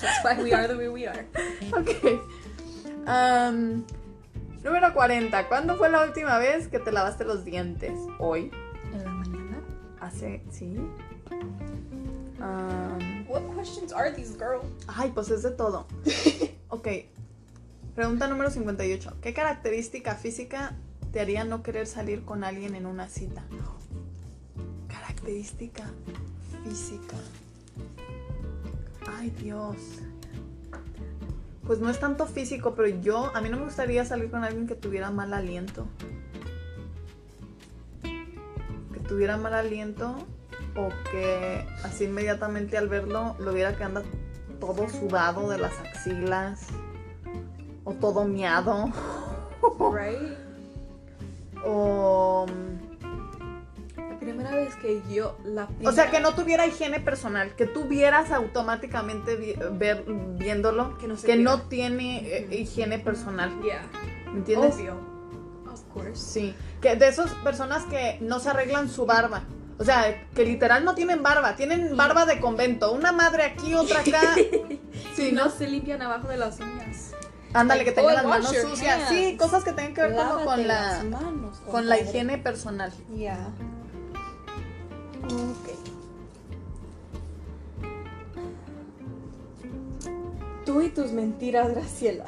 [0.00, 1.26] That's why we are the way we are.
[1.72, 2.20] ok.
[3.06, 3.84] Am,
[4.62, 5.48] número 40.
[5.48, 7.92] ¿Cuándo fue la última vez que te lavaste los dientes?
[8.18, 8.50] Hoy.
[10.06, 10.42] Hace.
[10.50, 10.76] Sí.
[12.40, 14.60] Am, What questions are these, girl?
[14.86, 15.86] ay, pues es de todo.
[16.68, 16.88] Ok.
[17.94, 19.18] Pregunta número 58.
[19.22, 20.74] ¿Qué característica física
[21.12, 23.44] te haría no querer salir con alguien en una cita?
[24.88, 25.84] Característica
[26.64, 27.16] física.
[29.16, 29.76] Ay, Dios.
[31.66, 34.66] Pues no es tanto físico, pero yo, a mí no me gustaría salir con alguien
[34.66, 35.86] que tuviera mal aliento.
[39.08, 40.16] Tuviera mal aliento
[40.76, 44.02] o que así inmediatamente al verlo lo viera que anda
[44.60, 46.66] todo sudado de las axilas
[47.84, 48.90] o todo miado
[49.92, 50.32] Right?
[51.64, 52.46] o
[53.96, 57.84] La primera vez que yo la o sea que no tuviera higiene personal que tú
[57.84, 60.04] vieras automáticamente vi- ver,
[60.36, 61.44] viéndolo Que no se que cuida.
[61.56, 63.82] no tiene eh, higiene personal Yeah.
[64.32, 64.74] ¿me entiendes?
[64.74, 65.15] Obvio.
[65.76, 66.16] Of course.
[66.16, 69.44] Sí, que de esas personas que no se arreglan su barba.
[69.78, 72.92] O sea, que literal no tienen barba, tienen barba de convento.
[72.92, 74.34] Una madre aquí, otra acá.
[75.14, 75.50] Sí, no ¿no?
[75.50, 77.12] se limpian abajo de las uñas.
[77.52, 79.08] Ándale, que tengan oh, las manos sucias.
[79.08, 82.92] Sí, cosas que tengan que ver como con la, manos, con la higiene personal.
[83.14, 83.48] Yeah.
[85.24, 85.76] Ok.
[90.64, 92.24] ¿Tú y tus mentiras, Graciela.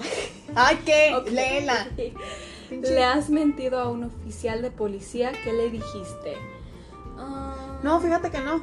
[0.55, 1.15] Ay, ¿qué?
[1.17, 1.31] Ok.
[1.31, 1.89] Léela.
[2.71, 5.33] Le has mentido a un oficial de policía.
[5.45, 6.37] ¿Qué le dijiste?
[7.17, 8.63] Ah, No, fíjate que no.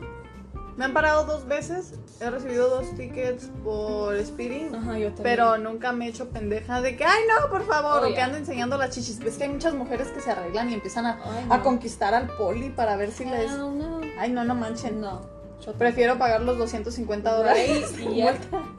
[0.78, 1.94] Me han parado dos veces.
[2.20, 4.76] He recibido dos tickets por speeding.
[4.76, 5.10] Ajá, yo.
[5.24, 8.20] Pero nunca me he hecho pendeja de que, ay no, por favor, Oh, o que
[8.22, 9.20] ando enseñando las chichis.
[9.20, 12.28] Ves que hay muchas mujeres que se arreglan y empiezan a, Ay, a conquistar al
[12.36, 13.50] poli para ver si les.
[13.52, 14.02] Hell no.
[14.20, 15.00] Ay, no, no manchen.
[15.00, 15.22] No.
[15.66, 17.94] Yo Prefiero pagar los 250 dólares.
[17.96, 18.10] Right?
[18.14, 18.36] Yep.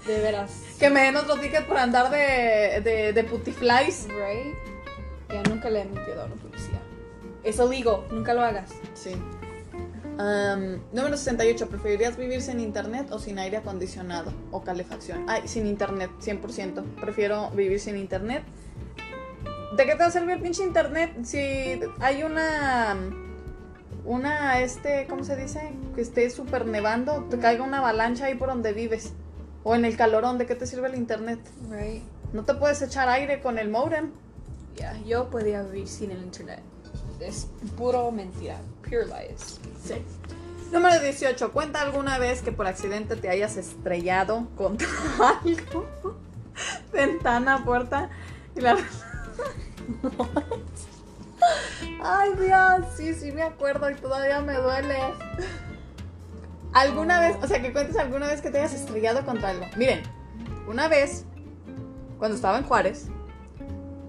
[0.07, 0.53] De veras.
[0.79, 4.07] Que me den otro ticket por andar de, de, de putiflies.
[4.09, 4.55] Right?
[5.29, 6.81] Ya nunca le he mentido a una policía.
[7.43, 8.01] Es illegal.
[8.11, 8.71] Nunca lo hagas.
[8.95, 9.13] Sí.
[10.19, 11.69] Am, número 68.
[11.69, 15.27] ¿Preferirías vivir sin internet o sin aire acondicionado o calefacción?
[15.29, 16.83] Ay, sin internet, 100%.
[17.01, 18.43] Prefiero vivir sin internet.
[19.77, 21.39] ¿De qué te va a servir el pinche internet si
[22.01, 22.97] hay una.
[24.05, 25.73] Una, este, ¿cómo se dice?
[25.97, 29.13] Que esté súper nevando, te caiga una avalancha ahí por donde vives.
[29.65, 31.41] O en el calorón, ¿de qué te sirve el internet?
[31.69, 32.05] Right?
[32.33, 34.13] No te puedes echar aire con el modem.
[34.77, 36.63] Ya, yo podía vivir sin el internet.
[37.21, 38.59] Es puro mentira.
[38.83, 39.61] Pure lies.
[39.83, 40.05] Sí.
[40.71, 41.53] Número 18.
[41.53, 44.89] Cuenta alguna vez que por accidente te hayas estrellado contra
[45.45, 45.87] algo.
[46.93, 48.11] Ventana, puerta.
[48.55, 48.77] Y la.
[52.03, 52.87] Ay, Dios.
[52.97, 54.99] Sí, sí, me acuerdo y todavía me duele.
[56.73, 59.65] ¿Alguna vez, o sea, que cuentes alguna vez que te hayas estrellado contra algo?
[59.77, 60.03] Miren,
[60.69, 61.25] una vez,
[62.19, 63.09] cuando estaba en Juárez,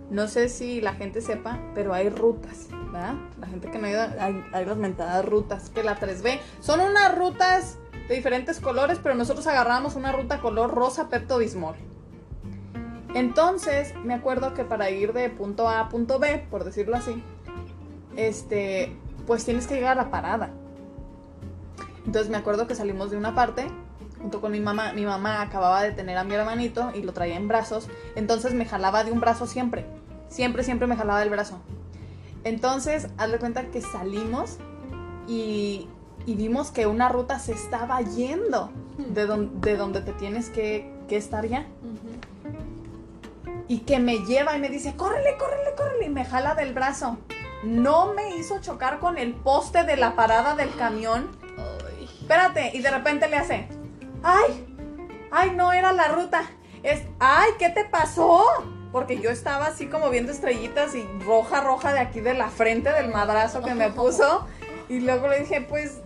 [0.09, 3.15] no sé si la gente sepa, pero hay rutas, ¿verdad?
[3.39, 7.15] La gente que no ha ido, hay, hay mentadas rutas, que la 3B son unas
[7.17, 7.77] rutas
[8.07, 11.75] de diferentes colores, pero nosotros agarramos una ruta color rosa Pepto Bismol.
[13.13, 17.23] Entonces, me acuerdo que para ir de punto A a punto B, por decirlo así,
[18.15, 18.95] este,
[19.25, 20.51] pues tienes que llegar a la parada.
[22.05, 23.67] Entonces me acuerdo que salimos de una parte
[24.19, 24.93] junto con mi mamá.
[24.93, 27.89] Mi mamá acababa de tener a mi hermanito y lo traía en brazos.
[28.15, 29.85] Entonces me jalaba de un brazo siempre.
[30.29, 31.59] Siempre, siempre me jalaba del brazo.
[32.43, 34.57] Entonces, haz de cuenta que salimos
[35.27, 35.87] y,
[36.25, 40.93] y vimos que una ruta se estaba yendo de, don- de donde te tienes que,
[41.07, 41.65] que estar ya.
[43.67, 46.05] Y que me lleva y me dice, córrele, córrele, córrele.
[46.05, 47.17] Y me jala del brazo.
[47.63, 51.27] No me hizo chocar con el poste de la parada del camión.
[51.57, 52.07] Ay.
[52.21, 53.67] Espérate, y de repente le hace,
[54.23, 54.65] ay,
[55.31, 56.43] ay, no era la ruta.
[56.83, 58.45] Es, ay, ¿qué te pasó?
[58.91, 62.91] Porque yo estaba así como viendo estrellitas y roja, roja de aquí de la frente
[62.91, 64.47] del madrazo que me puso.
[64.89, 65.99] Y luego le dije, pues,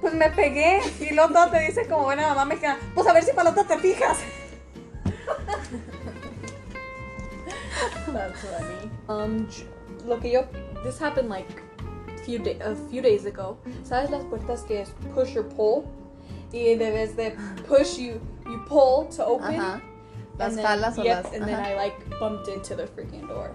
[0.00, 0.80] pues me pegué.
[1.00, 3.64] Y todo te dice como buena mamá mexicana, pues a ver si para la otra
[3.64, 4.18] te fijas.
[8.12, 8.90] That's funny.
[9.08, 9.48] Um,
[10.06, 10.44] lo que yo,
[10.84, 11.48] this happened like
[12.24, 13.58] few day, a few days ago.
[13.82, 15.84] ¿Sabes las puertas que es push or pull?
[16.52, 17.36] Y debes de
[17.66, 19.60] push you, you pull to open.
[19.60, 19.82] Ajá.
[20.38, 21.32] Las then- jalas o yep, las...
[21.34, 21.60] And then.
[21.60, 23.50] I like bumped into the freaking door.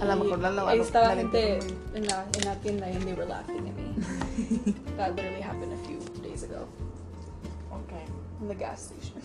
[0.00, 0.80] A lo mejor la ahí lavaron.
[0.80, 1.58] estaba la gente
[1.94, 4.72] en la, en la tienda and they were laughing at me.
[4.96, 6.66] that literally happened a few days ago
[7.72, 7.92] Ok.
[8.40, 9.20] in the gas station.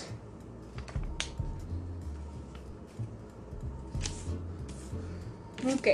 [5.66, 5.88] Ok.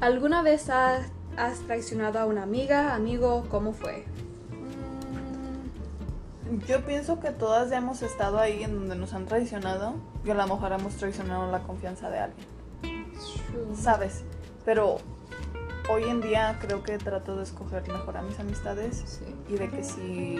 [0.00, 1.06] ¿Alguna vez ha-
[1.36, 3.46] has traicionado a una amiga, amigo?
[3.50, 4.04] ¿Cómo fue?
[6.66, 9.94] Yo pienso que todas ya hemos estado ahí en donde nos han traicionado
[10.24, 12.46] y a lo mejor hemos traicionado la confianza de alguien,
[13.74, 14.24] ¿sabes?
[14.64, 14.98] Pero
[15.92, 19.24] hoy en día creo que trato de escoger mejor a mis amistades Sí.
[19.48, 20.38] y de que si...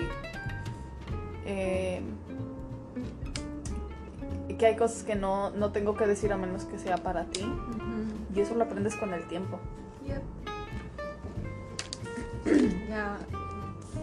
[1.47, 2.03] eh,
[4.59, 7.47] que hay cosas que no, no tengo que decir a menos que sea para ti
[8.35, 9.59] y eso lo aprendes con el tiempo.
[10.05, 10.23] Yep.
[12.89, 13.17] Ya,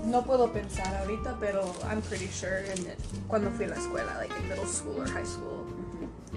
[0.07, 4.13] no puedo pensar ahorita, pero I'm pretty sure in it- cuando fui a la escuela,
[4.15, 5.65] like in middle school or high school.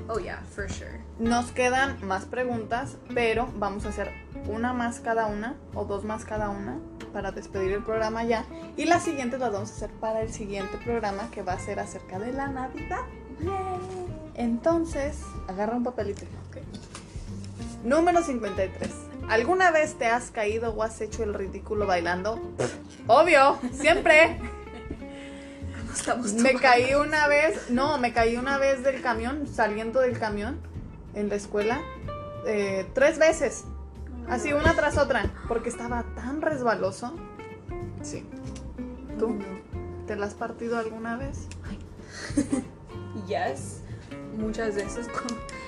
[0.08, 1.00] Oh yeah, for sure.
[1.18, 4.10] Nos quedan más preguntas, pero vamos a hacer
[4.48, 6.78] una más cada una o dos más cada una
[7.12, 8.44] para despedir el programa ya.
[8.76, 11.78] Y las siguientes las vamos a hacer para el siguiente programa que va a ser
[11.80, 13.02] acerca de la Navidad.
[14.34, 15.18] Entonces,
[15.48, 16.22] agarra un papelito.
[17.84, 18.90] Número 53.
[19.30, 22.40] ¿Alguna vez te has caído o has hecho el ridículo bailando?
[23.06, 24.38] Obvio, siempre.
[25.94, 30.58] Estamos Me caí una vez, no, me caí una vez del camión, saliendo del camión
[31.14, 31.80] en la escuela,
[32.46, 33.64] eh, tres veces,
[34.28, 37.14] así una tras otra, porque estaba tan resbaloso.
[38.02, 38.24] Sí.
[39.18, 39.38] ¿Tú?
[40.06, 41.46] ¿Te la has partido alguna vez?
[43.26, 43.80] Yes,
[44.36, 45.06] muchas veces.
[45.08, 45.59] con-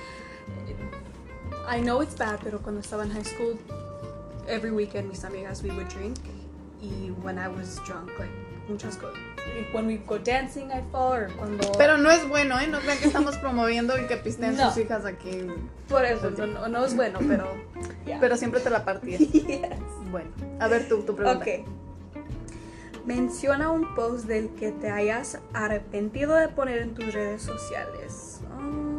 [1.67, 3.57] I know it's bad, pero cuando estaba en high school,
[4.47, 6.17] every weekend mis amigas we would drink.
[6.81, 8.29] Y when I was drunk, like
[8.67, 9.17] muchas cosas,
[9.73, 12.67] when we go dancing I fall or cuando Pero no es bueno, ¿eh?
[12.67, 14.69] No crean que estamos promoviendo y que pisten No.
[14.69, 15.47] sus hijas aquí.
[15.87, 17.55] por eso no, es bueno, pero
[18.05, 18.19] yeah.
[18.19, 19.21] Pero siempre te la partías.
[19.31, 19.69] Yes.
[20.11, 21.45] Bueno, a ver tú, tu pregunta.
[21.45, 21.65] Ok.
[23.05, 28.39] Menciona un post del que te hayas arrepentido de poner en tus redes sociales.
[28.57, 28.92] Um,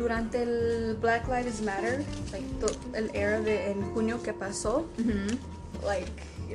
[0.00, 2.46] durante el Black Lives Matter, like,
[2.94, 4.86] el era de en junio que pasó,
[5.84, 6.10] like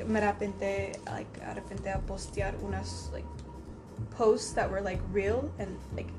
[0.07, 3.27] me arrepenté, like arrepenté a postear unas like
[4.17, 6.09] posts that were like real and like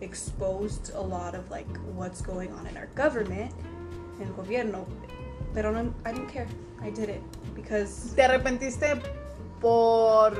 [0.00, 3.52] exposed a lot of like what's going on in our government,
[4.20, 4.86] en el gobierno.
[5.52, 6.48] Pero no, I don't care.
[6.82, 7.22] I did it
[7.54, 9.00] because ¿Te arrepentiste
[9.60, 10.32] por.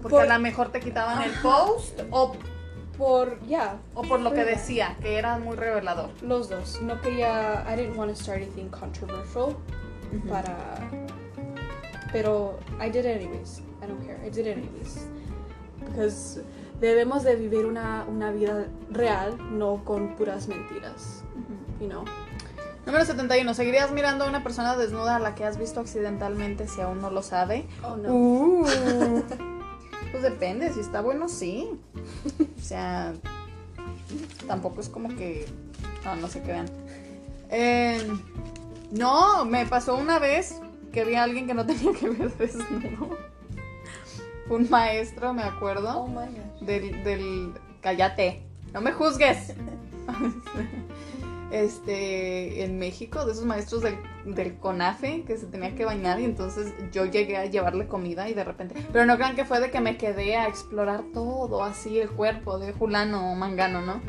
[0.00, 2.34] porque Por- a lo mejor te quitaban el post o,
[3.02, 6.10] por yeah, o por lo que decía, que era muy revelador?
[6.22, 6.80] los dos.
[6.82, 9.56] No quería, I didn't want to start anything controversial
[10.28, 10.78] para
[12.12, 13.60] pero I did it anyways.
[13.82, 14.20] I don't care.
[14.24, 15.08] I did it anyways.
[15.80, 16.44] Because
[16.80, 21.24] debemos de vivir una, una vida real, no con puras mentiras.
[21.80, 22.04] You know?
[22.86, 23.52] Número 71.
[23.54, 27.10] ¿Seguirías mirando a una persona desnuda a la que has visto accidentalmente si aún no
[27.10, 27.66] lo sabe?
[27.82, 28.64] Oh Uh,
[30.12, 31.70] pues depende, si está bueno, sí.
[32.62, 33.12] O sea,
[34.46, 35.46] tampoco es como que.
[36.04, 36.66] No, no se crean.
[37.50, 38.00] Eh,
[38.92, 40.60] no, me pasó una vez
[40.92, 43.18] que vi a alguien que no tenía que ver desnudo.
[44.48, 46.02] Un maestro, me acuerdo.
[46.02, 46.60] Oh my gosh.
[46.60, 47.52] Del, del.
[47.80, 48.42] Cállate,
[48.72, 49.54] no me juzgues.
[51.52, 56.24] Este, en México, de esos maestros del, del CONAFE que se tenía que bañar y
[56.24, 59.70] entonces yo llegué a llevarle comida y de repente, pero no crean que fue de
[59.70, 64.00] que me quedé a explorar todo así el cuerpo de Julano o Mangano, ¿no?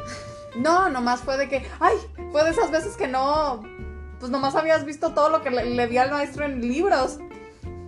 [0.55, 1.95] No, nomás fue de que, ay,
[2.31, 3.63] fue de esas veces que no,
[4.19, 7.19] pues nomás habías visto todo lo que le, le vi al maestro en libros,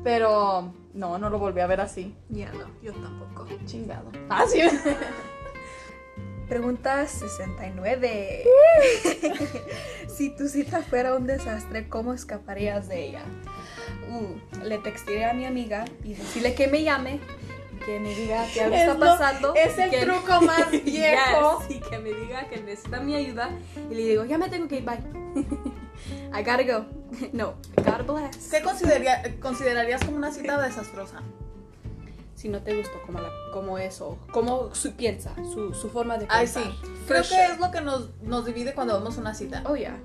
[0.04, 3.48] pero no, no lo volví a ver así, Ya no, yo tampoco.
[3.66, 4.12] chingado.
[4.30, 4.62] Ah, sí.
[6.48, 8.44] Pregunta 69.
[10.08, 13.24] si tu cita fuera un desastre, ¿cómo escaparías de ella?
[14.10, 17.20] Mm, le textaré a mi amiga y decirle que me llame,
[17.86, 19.56] que me diga qué algo Es está lo- pasando.
[19.56, 21.64] es el que- truco más viejo.
[21.68, 23.50] Yes, y que me diga que necesita mi ayuda.
[23.90, 25.00] Y le digo, ya me tengo que ir, bye.
[26.32, 26.86] I gotta go.
[27.34, 28.50] No, God bless.
[28.52, 31.22] ¿Qué consideraría- considerarías como una cita desastrosa?
[32.46, 36.28] Si no te gustó como, la, como eso, como su piensa, su, su forma de
[36.30, 36.64] Ay, pensar.
[36.66, 36.70] sí.
[36.80, 37.46] For Creo que sure.
[37.46, 39.64] es lo que nos, nos divide cuando vemos una cita.
[39.66, 39.98] Oh, yeah.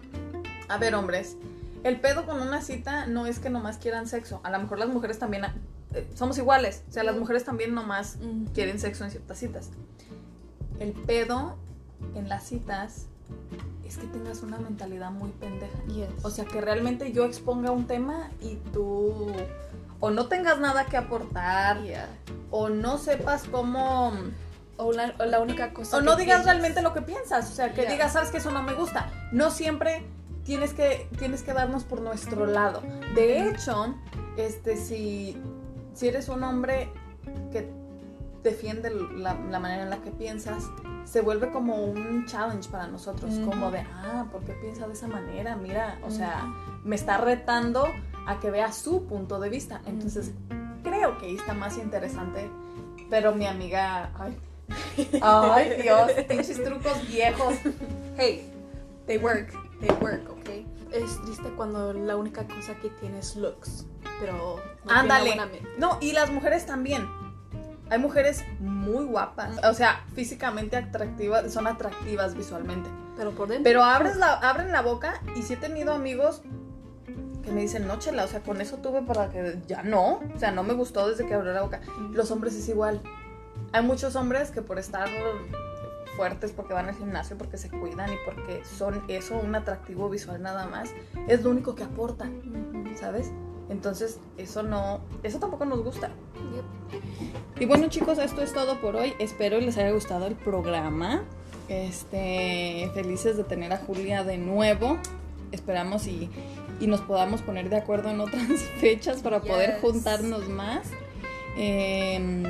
[0.70, 1.36] A ver, hombres,
[1.84, 4.40] el pedo con una cita no es que nomás quieran sexo.
[4.42, 5.44] A lo mejor las mujeres también
[5.92, 6.82] eh, somos iguales.
[6.88, 8.46] O sea, las mujeres también nomás Mm.
[8.54, 9.68] quieren sexo en ciertas citas.
[10.78, 11.56] El pedo
[12.14, 13.04] en las citas
[13.86, 15.76] es que tengas una mentalidad muy pendeja.
[15.88, 16.08] Yes.
[16.22, 19.26] O sea, que realmente yo exponga un tema y tú
[20.00, 22.08] o no tengas nada que aportar Yeah.
[22.50, 24.12] o no sepas cómo
[24.76, 25.98] O la, o la única cosa.
[25.98, 28.50] o no digas piensas- realmente lo que piensas, o sea, que digas, sabes que eso
[28.50, 29.10] no me gusta.
[29.30, 30.02] No siempre
[30.44, 32.82] tienes que tienes que darnos por nuestro lado.
[33.14, 33.94] De hecho,
[34.38, 35.36] este si
[35.92, 36.90] si eres un hombre
[37.52, 37.70] que
[38.42, 38.88] defiende
[39.18, 40.64] la, la manera en la que piensas,
[41.04, 45.08] se vuelve como un challenge para nosotros, como de, ah, ¿por qué piensa de esa
[45.08, 45.56] manera?
[45.56, 46.46] Mira, o sea,
[46.84, 47.86] me está retando
[48.26, 49.80] a que vea su punto de vista.
[49.86, 50.32] Entonces,
[50.82, 52.50] creo que ahí está más interesante.
[53.08, 54.36] Pero mi amiga, ay,
[55.22, 57.54] ay Dios, pinches trucos viejos.
[58.16, 58.50] Hey,
[59.06, 59.52] they work.
[59.80, 60.48] They work, ¿ok?
[60.92, 63.86] Es triste cuando la única cosa que tienes looks,
[64.20, 65.36] pero no Ándale.
[65.78, 67.08] No, y las mujeres también.
[67.90, 72.88] Hay mujeres muy guapas, o sea, físicamente atractivas, son atractivas visualmente.
[73.16, 73.64] Pero por dentro.
[73.64, 76.42] Pero abres la, abren la boca y sí he tenido amigos
[77.50, 80.20] que me dicen, no, chela, o sea, con eso tuve para que ya no.
[80.34, 81.80] O sea, no me gustó desde que abrió la boca.
[82.12, 83.02] Los hombres es igual.
[83.72, 85.08] Hay muchos hombres que por estar
[86.16, 90.42] fuertes, porque van al gimnasio, porque se cuidan y porque son eso, un atractivo visual
[90.42, 90.90] nada más,
[91.28, 92.40] es lo único que aportan.
[92.98, 93.30] ¿sabes?
[93.68, 96.08] Entonces, eso no, eso tampoco nos gusta.
[96.08, 97.62] Yep.
[97.62, 99.14] Y bueno chicos, esto es todo por hoy.
[99.18, 101.22] Espero les haya gustado el programa.
[101.68, 104.98] Este, felices de tener a Julia de nuevo.
[105.52, 106.30] Esperamos y,
[106.80, 108.46] y nos podamos poner de acuerdo en otras
[108.80, 110.90] fechas para poder juntarnos más.
[111.56, 112.44] Em,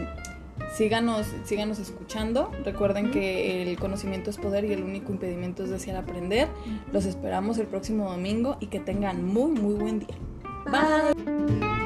[0.77, 2.51] síganos, síganos escuchando.
[2.65, 6.49] Recuerden que el conocimiento es poder y el único impedimento es desear aprender.
[6.93, 10.17] Los esperamos el próximo domingo y que tengan muy, muy buen día.
[10.71, 11.80] Bye.